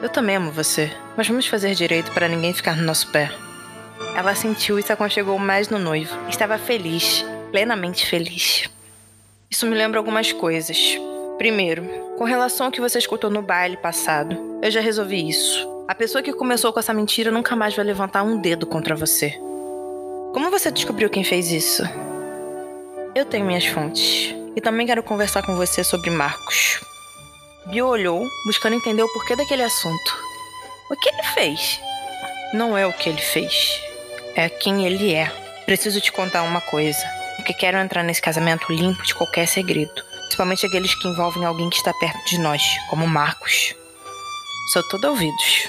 Eu 0.00 0.08
também 0.08 0.36
amo 0.36 0.50
você, 0.50 0.90
mas 1.16 1.28
vamos 1.28 1.46
fazer 1.46 1.74
direito 1.74 2.12
para 2.12 2.28
ninguém 2.28 2.54
ficar 2.54 2.76
no 2.76 2.84
nosso 2.84 3.10
pé. 3.10 3.30
Ela 4.14 4.34
sentiu 4.34 4.78
e 4.78 4.82
se 4.82 4.92
aconchegou 4.92 5.38
mais 5.38 5.68
no 5.68 5.78
noivo. 5.78 6.16
Estava 6.28 6.58
feliz, 6.58 7.24
plenamente 7.50 8.06
feliz. 8.06 8.68
Isso 9.50 9.66
me 9.66 9.74
lembra 9.74 9.98
algumas 9.98 10.32
coisas. 10.32 10.98
Primeiro, 11.38 11.84
com 12.18 12.24
relação 12.24 12.66
ao 12.66 12.72
que 12.72 12.80
você 12.80 12.98
escutou 12.98 13.30
no 13.30 13.40
baile 13.40 13.76
passado, 13.76 14.36
eu 14.62 14.70
já 14.70 14.80
resolvi 14.80 15.28
isso. 15.28 15.68
A 15.88 15.94
pessoa 15.94 16.22
que 16.22 16.32
começou 16.32 16.72
com 16.72 16.80
essa 16.80 16.92
mentira 16.92 17.30
nunca 17.30 17.56
mais 17.56 17.74
vai 17.74 17.84
levantar 17.84 18.22
um 18.22 18.36
dedo 18.36 18.66
contra 18.66 18.94
você. 18.94 19.30
Como 20.32 20.50
você 20.50 20.70
descobriu 20.70 21.08
quem 21.08 21.24
fez 21.24 21.50
isso? 21.50 21.82
Eu 23.14 23.24
tenho 23.24 23.46
minhas 23.46 23.66
fontes. 23.66 24.34
E 24.54 24.60
também 24.60 24.86
quero 24.86 25.02
conversar 25.02 25.42
com 25.42 25.56
você 25.56 25.82
sobre 25.82 26.10
Marcos. 26.10 26.80
Bio 27.66 27.86
olhou, 27.86 28.24
buscando 28.44 28.74
entender 28.74 29.02
o 29.02 29.12
porquê 29.12 29.36
daquele 29.36 29.62
assunto. 29.62 30.18
O 30.90 30.96
que 30.96 31.08
ele 31.08 31.22
fez? 31.34 31.80
Não 32.52 32.76
é 32.76 32.86
o 32.86 32.92
que 32.92 33.08
ele 33.08 33.20
fez 33.20 33.89
é 34.34 34.48
quem 34.48 34.84
ele 34.84 35.14
é. 35.14 35.30
Preciso 35.66 36.00
te 36.00 36.10
contar 36.12 36.42
uma 36.42 36.60
coisa, 36.60 37.02
porque 37.36 37.54
quero 37.54 37.78
entrar 37.78 38.02
nesse 38.02 38.22
casamento 38.22 38.72
limpo 38.72 39.02
de 39.04 39.14
qualquer 39.14 39.46
segredo. 39.46 40.02
principalmente 40.24 40.64
aqueles 40.64 40.94
que 40.94 41.08
envolvem 41.08 41.44
alguém 41.44 41.68
que 41.68 41.76
está 41.76 41.92
perto 41.94 42.24
de 42.24 42.38
nós, 42.38 42.62
como 42.88 43.06
Marcos. 43.06 43.74
Sou 44.72 44.82
todo 44.88 45.08
ouvidos. 45.08 45.68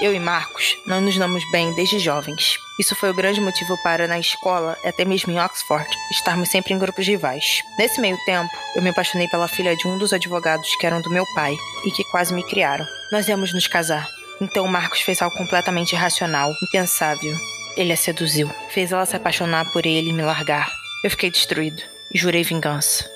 Eu 0.00 0.14
e 0.14 0.18
Marcos 0.18 0.76
não 0.86 1.00
nos 1.00 1.16
damos 1.16 1.48
bem 1.52 1.72
desde 1.74 1.98
jovens. 1.98 2.58
Isso 2.80 2.94
foi 2.94 3.10
o 3.10 3.14
grande 3.14 3.40
motivo 3.40 3.76
para, 3.82 4.08
na 4.08 4.18
escola, 4.18 4.76
até 4.84 5.04
mesmo 5.04 5.32
em 5.32 5.38
Oxford, 5.38 5.88
estarmos 6.10 6.48
sempre 6.48 6.74
em 6.74 6.78
grupos 6.78 7.06
rivais. 7.06 7.62
Nesse 7.78 8.00
meio 8.00 8.18
tempo, 8.24 8.50
eu 8.74 8.82
me 8.82 8.90
apaixonei 8.90 9.28
pela 9.28 9.46
filha 9.46 9.76
de 9.76 9.86
um 9.86 9.98
dos 9.98 10.12
advogados 10.12 10.74
que 10.76 10.86
eram 10.86 11.00
do 11.00 11.10
meu 11.10 11.24
pai 11.34 11.56
e 11.84 11.90
que 11.90 12.04
quase 12.04 12.34
me 12.34 12.42
criaram. 12.42 12.84
Nós 13.12 13.28
íamos 13.28 13.52
nos 13.52 13.68
casar. 13.68 14.08
Então 14.40 14.66
Marcos 14.66 15.00
fez 15.00 15.22
algo 15.22 15.36
completamente 15.36 15.92
irracional, 15.92 16.52
impensável. 16.62 17.36
Ele 17.76 17.92
a 17.92 17.96
seduziu, 17.96 18.50
fez 18.70 18.92
ela 18.92 19.06
se 19.06 19.16
apaixonar 19.16 19.70
por 19.72 19.86
ele 19.86 20.10
e 20.10 20.12
me 20.12 20.22
largar. 20.22 20.70
Eu 21.04 21.10
fiquei 21.10 21.30
destruído 21.30 21.82
e 22.12 22.18
jurei 22.18 22.42
vingança. 22.42 23.10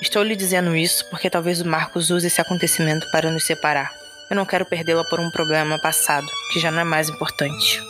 Estou 0.00 0.22
lhe 0.22 0.36
dizendo 0.36 0.76
isso 0.76 1.08
porque 1.10 1.30
talvez 1.30 1.60
o 1.60 1.68
Marcos 1.68 2.10
use 2.10 2.26
esse 2.26 2.40
acontecimento 2.40 3.08
para 3.10 3.30
nos 3.30 3.44
separar. 3.44 3.92
Eu 4.28 4.36
não 4.36 4.44
quero 4.44 4.66
perdê-la 4.66 5.04
por 5.04 5.20
um 5.20 5.30
problema 5.30 5.78
passado, 5.78 6.26
que 6.52 6.58
já 6.58 6.70
não 6.70 6.80
é 6.80 6.84
mais 6.84 7.08
importante. 7.08 7.80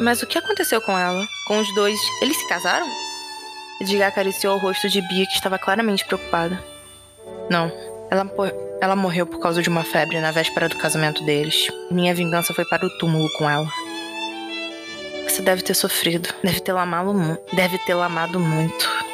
Mas 0.00 0.22
o 0.22 0.26
que 0.26 0.38
aconteceu 0.38 0.80
com 0.80 0.98
ela? 0.98 1.26
Com 1.46 1.58
os 1.58 1.74
dois, 1.74 1.98
eles 2.22 2.36
se 2.36 2.48
casaram? 2.48 2.86
Edgar 3.80 4.08
acariciou 4.08 4.56
o 4.56 4.58
rosto 4.58 4.88
de 4.88 5.00
Bia, 5.02 5.26
que 5.26 5.34
estava 5.34 5.58
claramente 5.58 6.04
preocupada. 6.04 6.62
Não, 7.50 7.70
ela, 8.10 8.24
ela 8.80 8.94
morreu 8.94 9.26
por 9.26 9.40
causa 9.40 9.62
de 9.62 9.68
uma 9.68 9.82
febre 9.82 10.20
na 10.20 10.30
véspera 10.30 10.68
do 10.68 10.76
casamento 10.76 11.24
deles. 11.24 11.68
Minha 11.90 12.14
vingança 12.14 12.52
foi 12.52 12.64
para 12.64 12.86
o 12.86 12.98
túmulo 12.98 13.28
com 13.38 13.48
ela. 13.48 13.68
Você 15.28 15.42
deve 15.42 15.62
ter 15.62 15.74
sofrido, 15.74 16.28
deve 16.42 16.60
tê-la 16.60 16.82
amado, 16.82 17.38
deve 17.52 17.78
tê 17.78 17.92
amado 17.92 18.38
muito. 18.38 19.06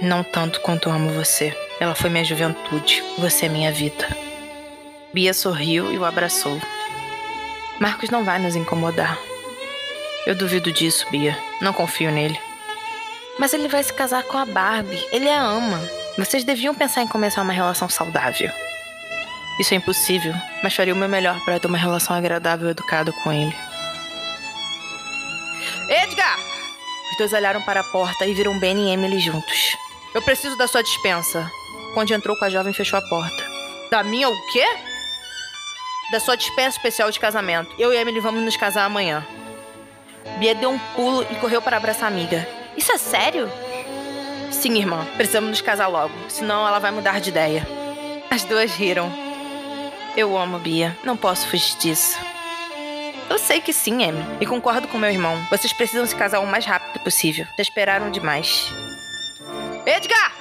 Não 0.00 0.22
tanto 0.22 0.60
quanto 0.60 0.90
amo 0.90 1.10
você. 1.10 1.56
Ela 1.80 1.94
foi 1.94 2.10
minha 2.10 2.24
juventude, 2.24 3.02
você 3.18 3.46
é 3.46 3.48
minha 3.48 3.72
vida. 3.72 4.06
Bia 5.12 5.34
sorriu 5.34 5.92
e 5.92 5.98
o 5.98 6.04
abraçou. 6.04 6.60
Marcos 7.80 8.10
não 8.10 8.24
vai 8.24 8.38
nos 8.38 8.56
incomodar. 8.56 9.18
Eu 10.26 10.34
duvido 10.34 10.70
disso, 10.72 11.06
Bia. 11.10 11.36
Não 11.60 11.72
confio 11.72 12.10
nele. 12.10 12.38
Mas 13.38 13.52
ele 13.52 13.66
vai 13.66 13.82
se 13.82 13.92
casar 13.92 14.22
com 14.24 14.38
a 14.38 14.44
Barbie. 14.44 15.04
Ele 15.10 15.28
a 15.28 15.40
ama. 15.40 16.01
Vocês 16.18 16.44
deviam 16.44 16.74
pensar 16.74 17.02
em 17.02 17.08
começar 17.08 17.42
uma 17.42 17.52
relação 17.52 17.88
saudável. 17.88 18.50
Isso 19.58 19.74
é 19.74 19.76
impossível, 19.76 20.34
mas 20.62 20.74
faria 20.74 20.94
o 20.94 20.96
meu 20.96 21.08
melhor 21.08 21.38
para 21.44 21.58
ter 21.58 21.66
uma 21.66 21.78
relação 21.78 22.14
agradável 22.14 22.68
e 22.68 22.70
educada 22.70 23.12
com 23.12 23.32
ele. 23.32 23.54
Edgar! 25.88 26.38
Os 27.10 27.18
dois 27.18 27.32
olharam 27.32 27.62
para 27.62 27.80
a 27.80 27.84
porta 27.84 28.26
e 28.26 28.34
viram 28.34 28.58
Ben 28.58 28.88
e 28.88 28.92
Emily 28.92 29.20
juntos. 29.20 29.76
Eu 30.14 30.22
preciso 30.22 30.56
da 30.56 30.66
sua 30.66 30.82
dispensa. 30.82 31.50
Quando 31.94 32.12
entrou 32.12 32.36
com 32.36 32.44
a 32.44 32.50
jovem, 32.50 32.72
fechou 32.72 32.98
a 32.98 33.02
porta. 33.02 33.44
Da 33.90 34.02
minha 34.02 34.28
o 34.28 34.46
quê? 34.52 34.64
da 36.12 36.20
sua 36.20 36.36
dispensa 36.36 36.76
especial 36.76 37.10
de 37.10 37.18
casamento. 37.18 37.74
Eu 37.78 37.92
e 37.92 37.96
Emily 37.96 38.20
vamos 38.20 38.42
nos 38.42 38.56
casar 38.56 38.84
amanhã. 38.84 39.26
Bia 40.38 40.54
deu 40.54 40.70
um 40.70 40.78
pulo 40.78 41.26
e 41.30 41.34
correu 41.36 41.62
para 41.62 41.78
abraçar 41.78 42.04
a 42.04 42.08
amiga. 42.08 42.46
Isso 42.76 42.92
é 42.92 42.98
sério? 42.98 43.50
Sim, 44.52 44.78
irmã. 44.78 45.04
Precisamos 45.16 45.50
nos 45.50 45.60
casar 45.60 45.88
logo, 45.88 46.14
senão 46.28 46.66
ela 46.66 46.78
vai 46.78 46.92
mudar 46.92 47.20
de 47.20 47.30
ideia. 47.30 47.66
As 48.30 48.44
duas 48.44 48.72
riram. 48.74 49.10
Eu 50.16 50.38
amo 50.38 50.58
Bia. 50.58 50.96
Não 51.02 51.16
posso 51.16 51.48
fugir 51.48 51.76
disso. 51.78 52.16
Eu 53.28 53.38
sei 53.38 53.60
que 53.60 53.72
sim, 53.72 54.04
Amy. 54.04 54.24
E 54.40 54.46
concordo 54.46 54.86
com 54.86 54.98
meu 54.98 55.10
irmão. 55.10 55.36
Vocês 55.50 55.72
precisam 55.72 56.06
se 56.06 56.14
casar 56.14 56.40
o 56.40 56.46
mais 56.46 56.64
rápido 56.64 57.02
possível. 57.02 57.46
Já 57.56 57.62
esperaram 57.62 58.10
demais. 58.10 58.70
Edgar! 59.84 60.32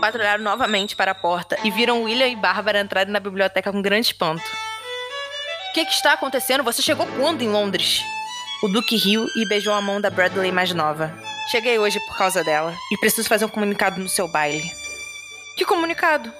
Patrulharam 0.00 0.42
novamente 0.42 0.96
para 0.96 1.12
a 1.12 1.14
porta 1.14 1.56
e 1.62 1.70
viram 1.70 2.02
William 2.02 2.26
e 2.28 2.36
Bárbara 2.36 2.80
entrarem 2.80 3.12
na 3.12 3.20
biblioteca 3.20 3.70
com 3.70 3.80
grande 3.80 4.08
espanto 4.08 4.44
que, 5.76 5.84
que 5.84 5.92
está 5.92 6.14
acontecendo? 6.14 6.64
Você 6.64 6.80
chegou 6.80 7.06
quando 7.18 7.42
em 7.42 7.50
Londres? 7.50 8.02
O 8.62 8.68
Duque 8.68 8.96
riu 8.96 9.26
e 9.36 9.46
beijou 9.46 9.74
a 9.74 9.82
mão 9.82 10.00
da 10.00 10.08
Bradley 10.08 10.50
mais 10.50 10.72
nova. 10.72 11.12
Cheguei 11.50 11.78
hoje 11.78 12.00
por 12.00 12.16
causa 12.16 12.42
dela 12.42 12.76
e 12.90 12.98
preciso 12.98 13.28
fazer 13.28 13.44
um 13.44 13.48
comunicado 13.48 14.00
no 14.00 14.08
seu 14.08 14.26
baile. 14.26 14.68
Que 15.56 15.64
comunicado? 15.64 16.32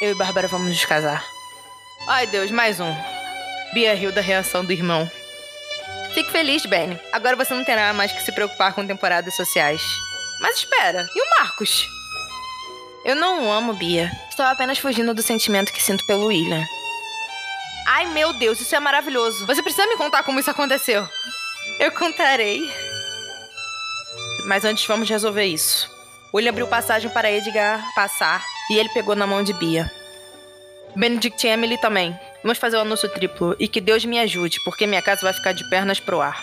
Eu 0.00 0.12
e 0.12 0.14
Bárbara 0.14 0.46
vamos 0.46 0.68
nos 0.68 0.84
casar. 0.84 1.24
Ai, 2.06 2.26
Deus, 2.26 2.50
mais 2.50 2.80
um. 2.80 2.94
Bia 3.72 3.94
riu 3.94 4.12
da 4.12 4.20
reação 4.20 4.62
do 4.62 4.72
irmão. 4.72 5.10
Fique 6.12 6.30
feliz, 6.30 6.66
Benny. 6.66 7.00
Agora 7.12 7.34
você 7.34 7.54
não 7.54 7.64
terá 7.64 7.92
mais 7.94 8.12
que 8.12 8.22
se 8.22 8.30
preocupar 8.30 8.74
com 8.74 8.86
temporadas 8.86 9.34
sociais. 9.34 9.82
Mas 10.40 10.58
espera, 10.58 11.08
e 11.14 11.20
o 11.20 11.40
Marcos? 11.40 11.88
Eu 13.04 13.16
não 13.16 13.46
o 13.46 13.52
amo, 13.52 13.72
Bia. 13.72 14.12
Estou 14.28 14.44
apenas 14.44 14.78
fugindo 14.78 15.14
do 15.14 15.22
sentimento 15.22 15.72
que 15.72 15.82
sinto 15.82 16.04
pelo 16.06 16.26
William. 16.26 16.64
Ai, 17.86 18.06
meu 18.06 18.32
Deus, 18.34 18.60
isso 18.60 18.76
é 18.76 18.80
maravilhoso. 18.80 19.46
Você 19.46 19.62
precisa 19.62 19.86
me 19.86 19.96
contar 19.96 20.22
como 20.22 20.38
isso 20.38 20.50
aconteceu. 20.50 21.08
Eu 21.78 21.90
contarei. 21.92 22.70
Mas 24.46 24.64
antes 24.64 24.86
vamos 24.86 25.08
resolver 25.08 25.44
isso. 25.44 25.90
William 26.32 26.50
abriu 26.50 26.66
passagem 26.66 27.10
para 27.10 27.30
Edgar 27.30 27.82
passar 27.94 28.44
e 28.70 28.76
ele 28.76 28.88
pegou 28.90 29.14
na 29.14 29.26
mão 29.26 29.42
de 29.42 29.52
Bia. 29.52 29.90
Benedict 30.96 31.46
e 31.46 31.50
Emily 31.50 31.78
também. 31.78 32.18
Vamos 32.42 32.58
fazer 32.58 32.76
o 32.76 32.80
anúncio 32.80 33.08
triplo 33.08 33.56
e 33.58 33.66
que 33.66 33.80
Deus 33.80 34.04
me 34.04 34.18
ajude, 34.18 34.58
porque 34.64 34.86
minha 34.86 35.02
casa 35.02 35.22
vai 35.22 35.32
ficar 35.32 35.52
de 35.52 35.68
pernas 35.70 35.98
pro 36.00 36.20
ar. 36.20 36.40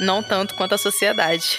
Não 0.00 0.22
tanto 0.22 0.54
quanto 0.54 0.74
a 0.74 0.78
sociedade. 0.78 1.58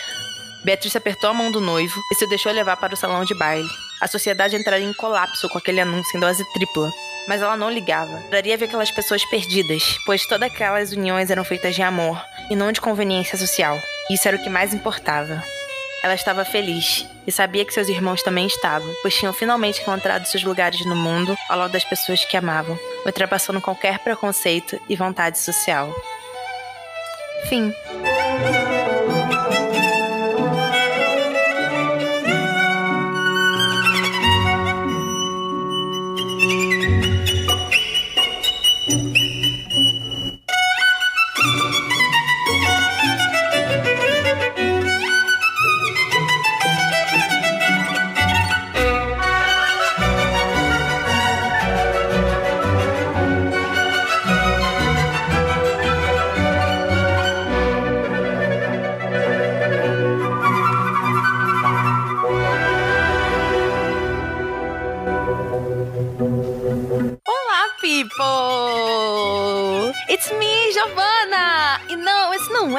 Beatriz 0.64 0.96
apertou 0.96 1.30
a 1.30 1.34
mão 1.34 1.52
do 1.52 1.62
noivo 1.62 2.02
e 2.12 2.16
se 2.16 2.28
deixou 2.28 2.52
levar 2.52 2.78
para 2.78 2.94
o 2.94 2.98
salão 2.98 3.26
de 3.26 3.36
baile. 3.36 3.70
A 4.02 4.08
sociedade 4.08 4.56
entraria 4.56 4.88
em 4.88 4.94
colapso 4.94 5.50
com 5.50 5.58
aquele 5.58 5.82
anúncio 5.82 6.18
em 6.18 6.20
dose 6.20 6.44
tripla 6.54 6.92
mas 7.28 7.42
ela 7.42 7.58
não 7.58 7.70
ligava. 7.70 8.24
Daria 8.32 8.58
ver 8.58 8.66
aquelas 8.66 8.90
pessoas 8.90 9.24
perdidas, 9.26 10.00
pois 10.06 10.26
todas 10.26 10.50
aquelas 10.50 10.94
uniões 10.94 11.30
eram 11.30 11.44
feitas 11.44 11.76
de 11.76 11.82
amor 11.82 12.20
e 12.50 12.56
não 12.56 12.72
de 12.72 12.80
conveniência 12.80 13.38
social. 13.38 13.78
Isso 14.10 14.28
era 14.28 14.38
o 14.38 14.42
que 14.42 14.50
mais 14.50 14.74
importava. 14.74 15.44
Ela 16.04 16.16
estava 16.16 16.46
feliz 16.46 17.06
e 17.26 17.32
sabia 17.32 17.66
que 17.66 17.74
seus 17.74 17.90
irmãos 17.90 18.24
também 18.24 18.48
estavam, 18.48 18.88
pois 19.02 19.16
tinham 19.16 19.34
finalmente 19.34 19.82
encontrado 19.82 20.26
seus 20.26 20.44
lugares 20.44 20.86
no 20.86 20.96
mundo 20.96 21.38
ao 21.50 21.58
lado 21.58 21.72
das 21.72 21.84
pessoas 21.84 22.24
que 22.24 22.38
amavam, 22.38 22.80
ultrapassando 23.06 23.60
qualquer 23.60 24.00
preconceito 24.00 24.80
e 24.88 24.96
vontade 24.96 25.40
social. 25.40 25.94
Fim. 27.50 27.74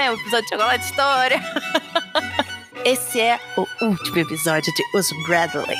É 0.08 0.10
o 0.10 0.14
episódio 0.14 0.42
de 0.42 0.48
Chocolate 0.48 0.84
História. 0.84 1.40
Esse 2.84 3.20
é 3.20 3.38
o 3.56 3.66
último 3.84 4.18
episódio 4.18 4.72
de 4.74 4.82
Os 4.94 5.10
Bradley. 5.26 5.76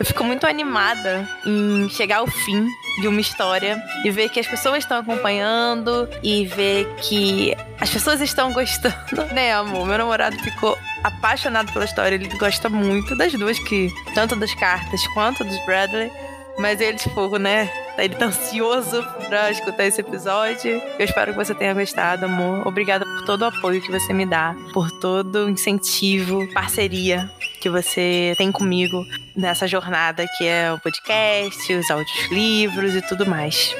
Eu 0.00 0.04
fico 0.04 0.24
muito 0.24 0.46
animada 0.46 1.28
em 1.46 1.88
chegar 1.88 2.18
ao 2.18 2.26
fim 2.26 2.66
de 3.00 3.06
uma 3.06 3.20
história 3.20 3.80
e 4.04 4.10
ver 4.10 4.28
que 4.30 4.40
as 4.40 4.46
pessoas 4.46 4.78
estão 4.78 4.98
acompanhando 4.98 6.08
e 6.22 6.46
ver 6.46 6.86
que 6.96 7.54
as 7.80 7.90
pessoas 7.90 8.20
estão 8.20 8.52
gostando, 8.52 9.24
né, 9.32 9.52
amor? 9.52 9.86
Meu 9.86 9.98
namorado 9.98 10.36
ficou 10.38 10.76
apaixonado 11.04 11.72
pela 11.72 11.84
história, 11.84 12.16
ele 12.16 12.28
gosta 12.38 12.68
muito 12.68 13.16
das 13.16 13.32
duas 13.34 13.58
que 13.58 13.92
tanto 14.14 14.34
das 14.36 14.54
cartas 14.54 15.06
quanto 15.08 15.44
dos 15.44 15.64
Bradley, 15.64 16.10
mas 16.58 16.80
ele 16.80 16.98
tipo, 16.98 17.38
né, 17.38 17.70
ele 17.98 18.14
tá 18.14 18.26
ansioso 18.26 19.02
pra 19.28 19.50
escutar 19.50 19.86
esse 19.86 20.00
episódio. 20.00 20.82
Eu 20.98 21.04
espero 21.04 21.32
que 21.32 21.38
você 21.38 21.54
tenha 21.54 21.74
gostado, 21.74 22.24
amor. 22.24 22.66
Obrigada 22.66 23.04
por 23.04 23.24
todo 23.24 23.42
o 23.42 23.46
apoio 23.46 23.80
que 23.80 23.90
você 23.90 24.12
me 24.12 24.26
dá, 24.26 24.54
por 24.72 24.90
todo 24.90 25.46
o 25.46 25.50
incentivo, 25.50 26.46
parceria 26.52 27.30
que 27.60 27.70
você 27.70 28.34
tem 28.36 28.52
comigo 28.52 29.06
nessa 29.34 29.66
jornada 29.66 30.26
que 30.36 30.46
é 30.46 30.70
o 30.70 30.78
podcast, 30.78 31.72
os 31.72 31.90
áudios 31.90 32.30
livros 32.30 32.94
e 32.94 33.00
tudo 33.00 33.24
mais. 33.24 33.74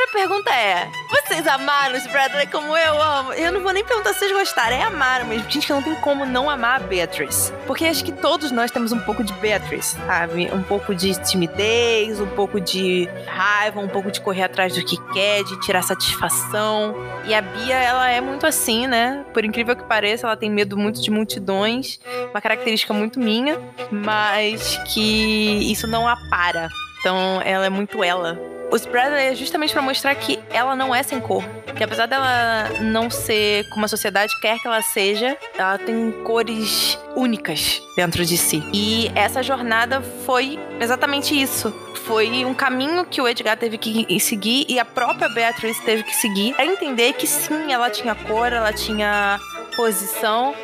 Primeira 0.00 0.12
pergunta 0.12 0.50
é: 0.50 0.88
vocês 1.10 1.46
amaram 1.46 1.96
os 1.96 2.06
Bradley 2.06 2.46
como 2.46 2.76
eu 2.76 3.02
amo? 3.02 3.32
Eu 3.32 3.52
não 3.52 3.60
vou 3.60 3.72
nem 3.72 3.84
perguntar 3.84 4.12
se 4.12 4.20
vocês 4.20 4.32
gostaram, 4.32 4.76
é 4.76 4.82
amaram 4.82 5.26
mesmo. 5.26 5.50
Gente, 5.50 5.70
não 5.70 5.82
tem 5.82 5.94
como 5.96 6.24
não 6.24 6.48
amar 6.48 6.80
a 6.80 6.84
Beatrice. 6.84 7.52
Porque 7.66 7.84
acho 7.84 8.04
que 8.04 8.12
todos 8.12 8.50
nós 8.50 8.70
temos 8.70 8.92
um 8.92 9.00
pouco 9.00 9.22
de 9.22 9.32
Beatrice, 9.34 9.96
sabe? 10.06 10.50
Um 10.52 10.62
pouco 10.62 10.94
de 10.94 11.14
timidez, 11.20 12.20
um 12.20 12.26
pouco 12.26 12.60
de 12.60 13.08
raiva, 13.26 13.80
um 13.80 13.88
pouco 13.88 14.10
de 14.10 14.20
correr 14.20 14.44
atrás 14.44 14.74
do 14.74 14.84
que 14.84 14.96
quer, 15.12 15.44
de 15.44 15.60
tirar 15.60 15.82
satisfação. 15.82 16.94
E 17.24 17.34
a 17.34 17.42
Bia, 17.42 17.76
ela 17.76 18.08
é 18.08 18.20
muito 18.20 18.46
assim, 18.46 18.86
né? 18.86 19.24
Por 19.32 19.44
incrível 19.44 19.76
que 19.76 19.84
pareça, 19.84 20.26
ela 20.26 20.36
tem 20.36 20.50
medo 20.50 20.76
muito 20.76 21.00
de 21.00 21.10
multidões. 21.10 22.00
Uma 22.30 22.40
característica 22.40 22.92
muito 22.92 23.18
minha, 23.18 23.58
mas 23.90 24.78
que 24.92 25.70
isso 25.70 25.86
não 25.86 26.08
a 26.08 26.16
para. 26.30 26.68
Então, 27.00 27.40
ela 27.44 27.64
é 27.64 27.70
muito 27.70 28.04
ela 28.04 28.38
os 28.70 28.86
Bradley 28.86 29.26
é 29.26 29.34
justamente 29.34 29.72
para 29.72 29.82
mostrar 29.82 30.14
que 30.14 30.38
ela 30.50 30.76
não 30.76 30.94
é 30.94 31.02
sem 31.02 31.20
cor. 31.20 31.42
Que 31.76 31.82
apesar 31.82 32.06
dela 32.06 32.68
não 32.80 33.10
ser 33.10 33.68
como 33.70 33.84
a 33.84 33.88
sociedade 33.88 34.32
quer 34.40 34.58
que 34.58 34.66
ela 34.66 34.82
seja, 34.82 35.36
ela 35.56 35.78
tem 35.78 36.12
cores 36.24 36.98
únicas 37.16 37.82
dentro 37.96 38.24
de 38.24 38.36
si. 38.36 38.62
E 38.72 39.10
essa 39.14 39.42
jornada 39.42 40.00
foi 40.24 40.58
exatamente 40.80 41.40
isso. 41.40 41.72
Foi 42.06 42.44
um 42.44 42.54
caminho 42.54 43.04
que 43.04 43.20
o 43.20 43.28
Edgar 43.28 43.56
teve 43.56 43.78
que 43.78 44.20
seguir 44.20 44.66
e 44.68 44.78
a 44.78 44.84
própria 44.84 45.28
Beatrice 45.28 45.82
teve 45.82 46.02
que 46.02 46.14
seguir 46.14 46.54
para 46.54 46.66
entender 46.66 47.12
que 47.14 47.26
sim, 47.26 47.72
ela 47.72 47.90
tinha 47.90 48.14
cor, 48.14 48.52
ela 48.52 48.72
tinha 48.72 49.38
posição, 49.76 50.54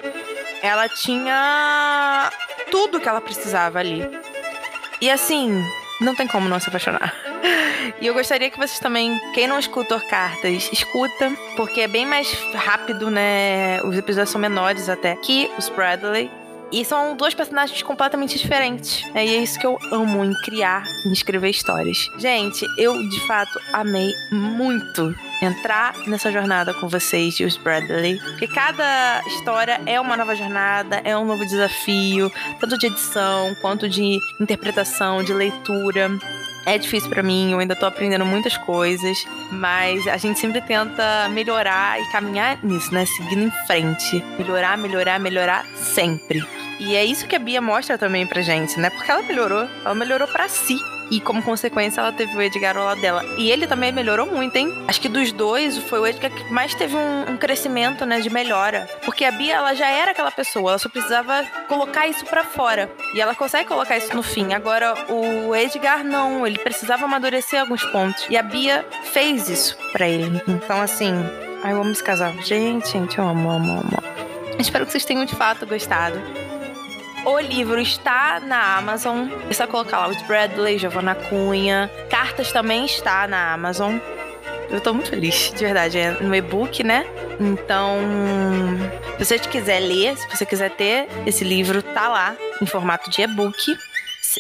ela 0.62 0.88
tinha 0.88 2.30
tudo 2.70 3.00
que 3.00 3.08
ela 3.08 3.20
precisava 3.20 3.78
ali. 3.78 4.02
E 5.00 5.10
assim, 5.10 5.62
não 6.00 6.14
tem 6.14 6.26
como 6.26 6.48
não 6.48 6.58
se 6.58 6.68
apaixonar. 6.68 7.14
E 8.00 8.07
eu 8.07 8.15
gostaria 8.15 8.50
que 8.50 8.57
vocês 8.57 8.79
também, 8.79 9.19
quem 9.35 9.47
não 9.47 9.59
escuta 9.59 10.00
Cartas, 10.00 10.69
escuta, 10.73 11.33
porque 11.57 11.81
é 11.81 11.88
bem 11.88 12.05
mais 12.05 12.33
rápido, 12.55 13.11
né? 13.11 13.81
Os 13.83 13.97
episódios 13.97 14.31
são 14.31 14.41
menores 14.41 14.88
até 14.88 15.17
que 15.17 15.50
os 15.59 15.69
Bradley. 15.69 16.31
E 16.73 16.85
são 16.85 17.17
dois 17.17 17.33
personagens 17.33 17.81
completamente 17.83 18.37
diferentes. 18.37 19.05
É, 19.15 19.25
e 19.25 19.37
é 19.37 19.38
isso 19.38 19.59
que 19.59 19.67
eu 19.67 19.79
amo 19.93 20.25
em 20.25 20.35
criar, 20.43 20.85
em 21.07 21.12
escrever 21.12 21.50
histórias. 21.50 22.09
Gente, 22.19 22.67
eu 22.76 23.09
de 23.09 23.21
fato 23.21 23.61
amei 23.73 24.11
muito 24.33 25.15
entrar 25.41 25.95
nessa 26.07 26.33
jornada 26.33 26.75
com 26.75 26.88
vocês 26.88 27.38
e 27.38 27.45
os 27.45 27.57
Bradley. 27.57 28.19
Porque 28.19 28.49
cada 28.49 29.23
história 29.29 29.81
é 29.87 30.00
uma 30.00 30.17
nova 30.17 30.35
jornada, 30.35 31.00
é 31.05 31.17
um 31.17 31.25
novo 31.25 31.45
desafio, 31.47 32.33
tanto 32.59 32.76
de 32.76 32.87
edição 32.87 33.55
quanto 33.61 33.88
de 33.88 34.19
interpretação, 34.41 35.23
de 35.23 35.33
leitura. 35.33 36.11
É 36.66 36.76
difícil 36.76 37.08
para 37.08 37.23
mim, 37.23 37.52
eu 37.52 37.61
ainda 37.61 37.76
tô 37.76 37.87
aprendendo 37.87 38.26
muitas 38.26 38.56
coisas, 38.56 39.25
mas 39.52 40.04
a 40.08 40.16
gente 40.16 40.40
sempre 40.40 40.61
tenta 40.61 41.28
melhorar 41.28 42.00
e 42.00 42.11
caminhar 42.11 42.58
nisso, 42.61 42.92
né? 42.92 43.06
Seguindo 43.06 43.44
em 43.44 43.66
frente. 43.68 44.23
Melhorar, 44.37 44.76
melhorar, 44.76 45.20
melhorar 45.20 45.64
sempre. 45.76 46.44
E 46.80 46.96
é 46.96 47.04
isso 47.04 47.28
que 47.28 47.37
a 47.37 47.38
Bia 47.38 47.61
mostra 47.61 47.96
também 47.96 48.26
pra 48.26 48.42
gente, 48.42 48.80
né? 48.80 48.90
Porque 48.90 49.08
ela 49.08 49.23
melhorou, 49.23 49.68
ela 49.85 49.94
melhorou 49.94 50.26
para 50.26 50.49
si. 50.49 50.76
E 51.10 51.20
como 51.20 51.42
consequência, 51.42 52.00
ela 52.00 52.12
teve 52.12 52.36
o 52.36 52.42
Edgar 52.42 52.76
ao 52.76 52.84
lado 52.84 53.00
dela. 53.00 53.25
E 53.38 53.50
ele 53.50 53.66
também 53.66 53.92
melhorou 53.92 54.26
muito, 54.26 54.56
hein? 54.56 54.84
Acho 54.88 55.00
que 55.00 55.08
dos 55.08 55.32
dois, 55.32 55.78
foi 55.78 56.00
o 56.00 56.06
Edgar 56.06 56.30
que 56.30 56.52
mais 56.52 56.75
teve 56.75 56.97
um, 56.97 57.32
um 57.32 57.36
crescimento, 57.36 58.04
né, 58.04 58.21
de 58.21 58.30
melhora. 58.30 58.88
Porque 59.04 59.25
a 59.25 59.30
Bia, 59.30 59.54
ela 59.54 59.75
já 59.75 59.88
era 59.88 60.10
aquela 60.10 60.30
pessoa, 60.30 60.73
ela 60.73 60.78
só 60.78 60.88
precisava 60.88 61.45
colocar 61.69 62.06
isso 62.08 62.25
para 62.25 62.45
fora. 62.45 62.90
E 63.14 63.21
ela 63.21 63.34
consegue 63.34 63.69
colocar 63.69 63.97
isso 63.97 64.14
no 64.14 64.23
fim. 64.23 64.52
Agora, 64.52 64.95
o 65.08 65.54
Edgar, 65.54 66.04
não. 66.04 66.47
Ele 66.47 66.58
precisava 66.58 67.04
amadurecer 67.04 67.60
alguns 67.60 67.84
pontos. 67.84 68.26
E 68.28 68.36
a 68.36 68.42
Bia 68.42 68.84
fez 69.04 69.49
isso 69.49 69.76
para 69.92 70.08
ele. 70.08 70.42
Então, 70.49 70.80
assim. 70.80 71.12
Ai, 71.62 71.73
eu 71.73 71.80
amo 71.80 71.90
esse 71.90 72.02
casal. 72.02 72.32
Gente, 72.42 72.90
gente, 72.90 73.19
eu 73.19 73.26
amo, 73.26 73.50
amo, 73.50 73.73
amo. 73.80 74.02
Espero 74.58 74.86
que 74.86 74.92
vocês 74.92 75.04
tenham 75.04 75.25
de 75.25 75.34
fato 75.34 75.66
gostado. 75.66 76.21
O 77.26 77.41
livro 77.41 77.80
está 77.80 78.39
na 78.39 78.76
Amazon. 78.76 79.28
É 79.50 79.52
só 79.52 79.67
colocar 79.67 79.99
lá 79.99 80.08
os 80.08 80.23
Bradley, 80.23 80.78
Giovanna 80.78 81.17
Cunha. 81.17 81.91
Cartas 82.08 82.52
também 82.52 82.84
está 82.84 83.26
na 83.26 83.52
Amazon. 83.52 83.99
Eu 84.71 84.80
tô 84.80 84.95
muito 84.95 85.10
feliz, 85.10 85.52
de 85.52 85.65
verdade. 85.65 85.99
É 85.99 86.12
no 86.12 86.32
e-book, 86.32 86.84
né? 86.84 87.04
Então, 87.41 87.99
se 89.19 89.25
você 89.25 89.39
quiser 89.41 89.80
ler, 89.80 90.17
se 90.17 90.28
você 90.28 90.47
quiser 90.47 90.71
ter 90.71 91.08
esse 91.26 91.43
livro, 91.43 91.82
tá 91.82 92.06
lá 92.06 92.36
em 92.62 92.67
formato 92.67 93.10
de 93.10 93.23
e-book. 93.23 93.76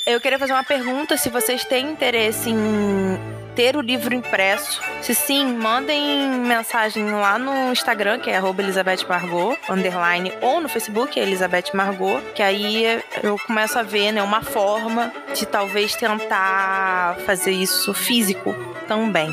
Eu 0.06 0.20
queria 0.20 0.38
fazer 0.38 0.52
uma 0.52 0.62
pergunta 0.62 1.16
se 1.16 1.28
vocês 1.28 1.64
têm 1.64 1.90
interesse 1.90 2.50
em 2.50 3.35
ter 3.56 3.74
o 3.74 3.80
livro 3.80 4.14
impresso? 4.14 4.80
Se 5.00 5.14
sim, 5.14 5.56
mandem 5.56 6.28
mensagem 6.28 7.10
lá 7.10 7.38
no 7.38 7.72
Instagram, 7.72 8.20
que 8.20 8.30
é 8.30 8.38
Elizabeth 8.38 9.08
Margot, 9.08 9.56
underline, 9.68 10.32
ou 10.42 10.60
no 10.60 10.68
Facebook, 10.68 11.18
é 11.18 11.22
Elizabeth 11.22 11.72
Margot, 11.72 12.20
que 12.34 12.42
aí 12.42 13.02
eu 13.22 13.36
começo 13.46 13.78
a 13.78 13.82
ver 13.82 14.12
né, 14.12 14.22
uma 14.22 14.42
forma 14.42 15.10
de 15.34 15.46
talvez 15.46 15.96
tentar 15.96 17.16
fazer 17.24 17.52
isso 17.52 17.94
físico 17.94 18.54
também. 18.86 19.28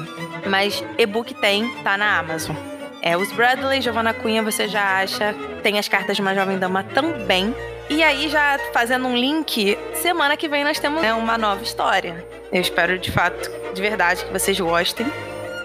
Mas 0.48 0.84
e-book 0.98 1.34
tem, 1.36 1.70
tá 1.84 1.98
na 1.98 2.18
Amazon. 2.18 2.56
É, 3.02 3.18
os 3.18 3.30
Bradley, 3.34 3.82
Giovanna 3.82 4.14
Cunha, 4.14 4.42
você 4.42 4.66
já 4.66 5.02
acha. 5.02 5.36
Tem 5.62 5.78
as 5.78 5.90
cartas 5.90 6.16
de 6.16 6.22
uma 6.22 6.34
jovem 6.34 6.58
dama 6.58 6.84
também. 6.84 7.54
E 7.90 8.02
aí, 8.02 8.30
já 8.30 8.58
fazendo 8.74 9.08
um 9.08 9.16
link, 9.16 9.78
semana 9.96 10.38
que 10.38 10.48
vem 10.48 10.64
nós 10.64 10.80
temos 10.80 11.02
né, 11.02 11.14
uma 11.14 11.38
nova 11.38 11.62
história. 11.64 12.26
Eu 12.52 12.62
espero 12.62 12.98
de 12.98 13.12
fato, 13.12 13.50
de 13.74 13.82
verdade, 13.82 14.24
que 14.26 14.32
vocês 14.32 14.60
gostem. 14.60 15.06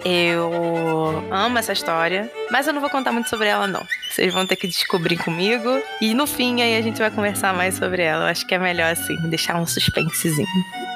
Eu 0.05 1.25
amo 1.31 1.59
essa 1.59 1.73
história, 1.73 2.31
mas 2.51 2.67
eu 2.67 2.73
não 2.73 2.81
vou 2.81 2.89
contar 2.89 3.13
muito 3.13 3.29
sobre 3.29 3.49
ela, 3.49 3.67
não. 3.67 3.85
Vocês 4.11 4.33
vão 4.33 4.47
ter 4.47 4.57
que 4.57 4.67
descobrir 4.67 5.17
comigo. 5.19 5.83
E 6.01 6.15
no 6.15 6.27
fim, 6.27 6.63
aí 6.63 6.77
a 6.77 6.83
gente 6.83 6.99
vai 6.99 7.11
conversar 7.11 7.53
mais 7.55 7.75
sobre 7.77 8.03
ela. 8.03 8.25
Eu 8.25 8.29
acho 8.29 8.47
que 8.47 8.55
é 8.55 8.59
melhor, 8.59 8.93
assim, 8.93 9.17
deixar 9.29 9.57
um 9.57 9.67
suspensezinho. 9.67 10.47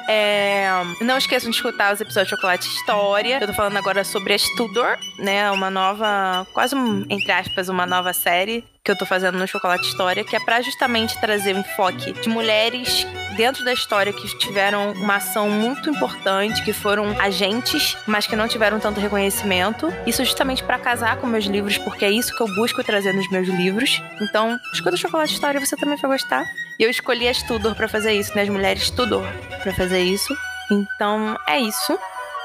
É, 0.07 0.67
não 1.01 1.17
esqueçam 1.17 1.49
de 1.49 1.55
escutar 1.55 1.93
os 1.93 2.01
episódios 2.01 2.29
de 2.29 2.35
Chocolate 2.35 2.67
História. 2.67 3.39
Eu 3.39 3.47
tô 3.47 3.53
falando 3.53 3.77
agora 3.77 4.03
sobre 4.03 4.33
a 4.33 4.37
Tudor, 4.57 4.97
né? 5.17 5.49
Uma 5.51 5.69
nova, 5.69 6.47
quase 6.53 6.75
um, 6.75 7.05
entre 7.09 7.31
aspas, 7.31 7.69
uma 7.69 7.85
nova 7.85 8.13
série 8.13 8.63
que 8.83 8.91
eu 8.91 8.97
tô 8.97 9.05
fazendo 9.05 9.39
no 9.39 9.47
Chocolate 9.47 9.87
História, 9.87 10.25
que 10.25 10.35
é 10.35 10.39
para 10.41 10.61
justamente 10.61 11.19
trazer 11.21 11.55
um 11.55 11.59
enfoque 11.59 12.11
de 12.11 12.27
mulheres 12.27 13.07
dentro 13.37 13.63
da 13.63 13.71
história 13.71 14.11
que 14.11 14.27
tiveram 14.37 14.91
uma 14.91 15.15
ação 15.15 15.49
muito 15.49 15.89
importante, 15.89 16.61
que 16.63 16.73
foram 16.73 17.15
agentes, 17.19 17.97
mas 18.05 18.27
que 18.27 18.35
não 18.35 18.45
tiveram 18.45 18.81
tanto 18.81 18.99
reconhecimento. 18.99 19.87
Isso 20.05 20.25
justamente 20.25 20.63
para 20.63 20.77
casar 20.77 21.15
com 21.17 21.27
meus 21.27 21.45
livros, 21.45 21.77
porque 21.77 22.03
é 22.03 22.11
isso 22.11 22.35
que 22.35 22.43
eu 22.43 22.47
busco 22.55 22.83
trazer 22.83 23.13
nos 23.13 23.29
meus 23.31 23.47
livros. 23.47 24.01
Então, 24.19 24.59
escuta 24.73 24.95
o 24.95 24.99
Chocolate 24.99 25.33
História, 25.33 25.59
você 25.61 25.77
também 25.77 25.95
vai 25.95 26.11
gostar. 26.11 26.43
E 26.77 26.83
eu 26.83 26.89
escolhi 26.89 27.27
as 27.29 27.41
Tudor 27.41 27.75
para 27.75 27.87
fazer 27.87 28.11
isso, 28.11 28.35
né? 28.35 28.41
As 28.41 28.49
mulheres 28.49 28.89
Tudor 28.89 29.23
para 29.61 29.73
fazer 29.73 30.01
isso. 30.01 30.35
Então, 30.69 31.37
é 31.47 31.57
isso. 31.57 31.97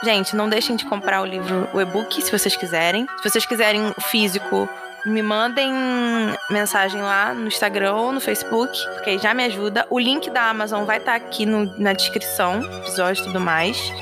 Gente, 0.05 0.37
não 0.37 0.49
deixem 0.49 0.77
de 0.77 0.85
comprar 0.85 1.21
o 1.21 1.27
livro, 1.27 1.69
o 1.75 1.81
e-book, 1.81 2.23
se 2.23 2.31
vocês 2.31 2.55
quiserem. 2.55 3.09
Se 3.17 3.29
vocês 3.29 3.45
quiserem 3.45 3.93
o 3.97 4.01
físico, 4.01 4.69
me 5.09 5.23
mandem 5.23 5.73
mensagem 6.51 7.01
lá 7.01 7.35
no 7.35 7.49
Instagram 7.49 7.95
ou 7.95 8.13
no 8.13 8.21
Facebook, 8.21 8.73
porque 8.95 9.11
aí 9.11 9.19
já 9.19 9.35
me 9.35 9.45
ajuda. 9.45 9.87
O 9.91 9.99
link 9.99 10.31
da 10.31 10.49
Amazon 10.49 10.85
vai 10.85 10.99
estar 10.99 11.19
tá 11.19 11.27
aqui 11.27 11.47
no, 11.47 11.65
na 11.79 11.93
descrição, 11.93 12.63
episódio 12.81 13.23
e 13.23 13.27
tudo 13.27 13.41
mais. 13.41 13.93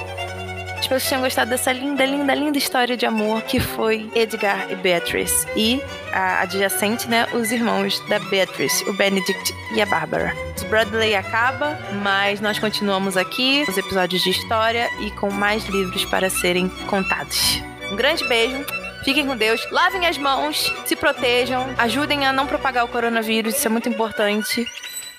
Espero 0.81 1.01
que 1.01 1.09
tenham 1.09 1.23
gostado 1.23 1.51
dessa 1.51 1.73
linda, 1.73 2.05
linda, 2.05 2.35
linda 2.35 2.59
história 2.59 2.97
de 2.97 3.05
amor 3.07 3.43
que 3.43 3.59
foi 3.59 4.09
Edgar 4.15 4.71
e 4.71 4.77
Beatrice. 4.77 5.47
E 5.57 5.81
a 6.13 6.43
adjacente, 6.43 7.09
né, 7.09 7.27
os 7.33 7.51
irmãos 7.51 7.99
da 8.09 8.19
Beatrice, 8.19 8.89
o 8.89 8.93
Benedict 8.93 9.55
e 9.75 9.81
a 9.81 9.87
Bárbara. 9.87 10.33
O 10.63 10.69
Bradley 10.69 11.15
acaba, 11.15 11.79
mas 12.03 12.41
nós 12.41 12.59
continuamos 12.59 13.17
aqui, 13.17 13.65
os 13.69 13.77
episódios 13.77 14.23
de 14.23 14.31
história 14.31 14.89
e 15.01 15.11
com 15.11 15.31
mais 15.31 15.65
livros 15.67 16.05
para 16.05 16.31
serem 16.31 16.69
contados. 16.89 17.61
Um 17.91 17.97
grande 17.97 18.27
beijo 18.29 18.65
Fiquem 19.07 19.25
com 19.25 19.37
Deus, 19.37 19.65
lavem 19.71 20.05
as 20.05 20.19
mãos, 20.19 20.73
se 20.85 20.97
protejam, 20.97 21.65
ajudem 21.79 22.27
a 22.27 22.33
não 22.33 22.45
propagar 22.45 22.85
o 22.85 22.89
coronavírus, 22.89 23.55
isso 23.55 23.69
é 23.69 23.71
muito 23.71 23.89
importante. 23.89 24.67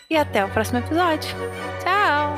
E 0.10 0.18
até 0.18 0.44
o 0.44 0.52
próximo 0.52 0.80
episódio. 0.80 1.30
Tchau! 1.82 2.36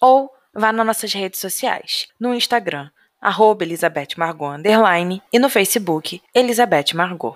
ou 0.01 0.31
vá 0.55 0.73
nas 0.73 0.87
nossas 0.87 1.13
redes 1.13 1.39
sociais, 1.39 2.09
no 2.19 2.33
Instagram, 2.33 2.89
arroba 3.21 3.65
Elizabeth 3.65 4.17
Margot, 4.17 4.47
underline, 4.55 5.23
e 5.33 5.39
no 5.39 5.49
Facebook, 5.49 6.21
Elizabeth 6.35 6.95
Margot. 6.95 7.35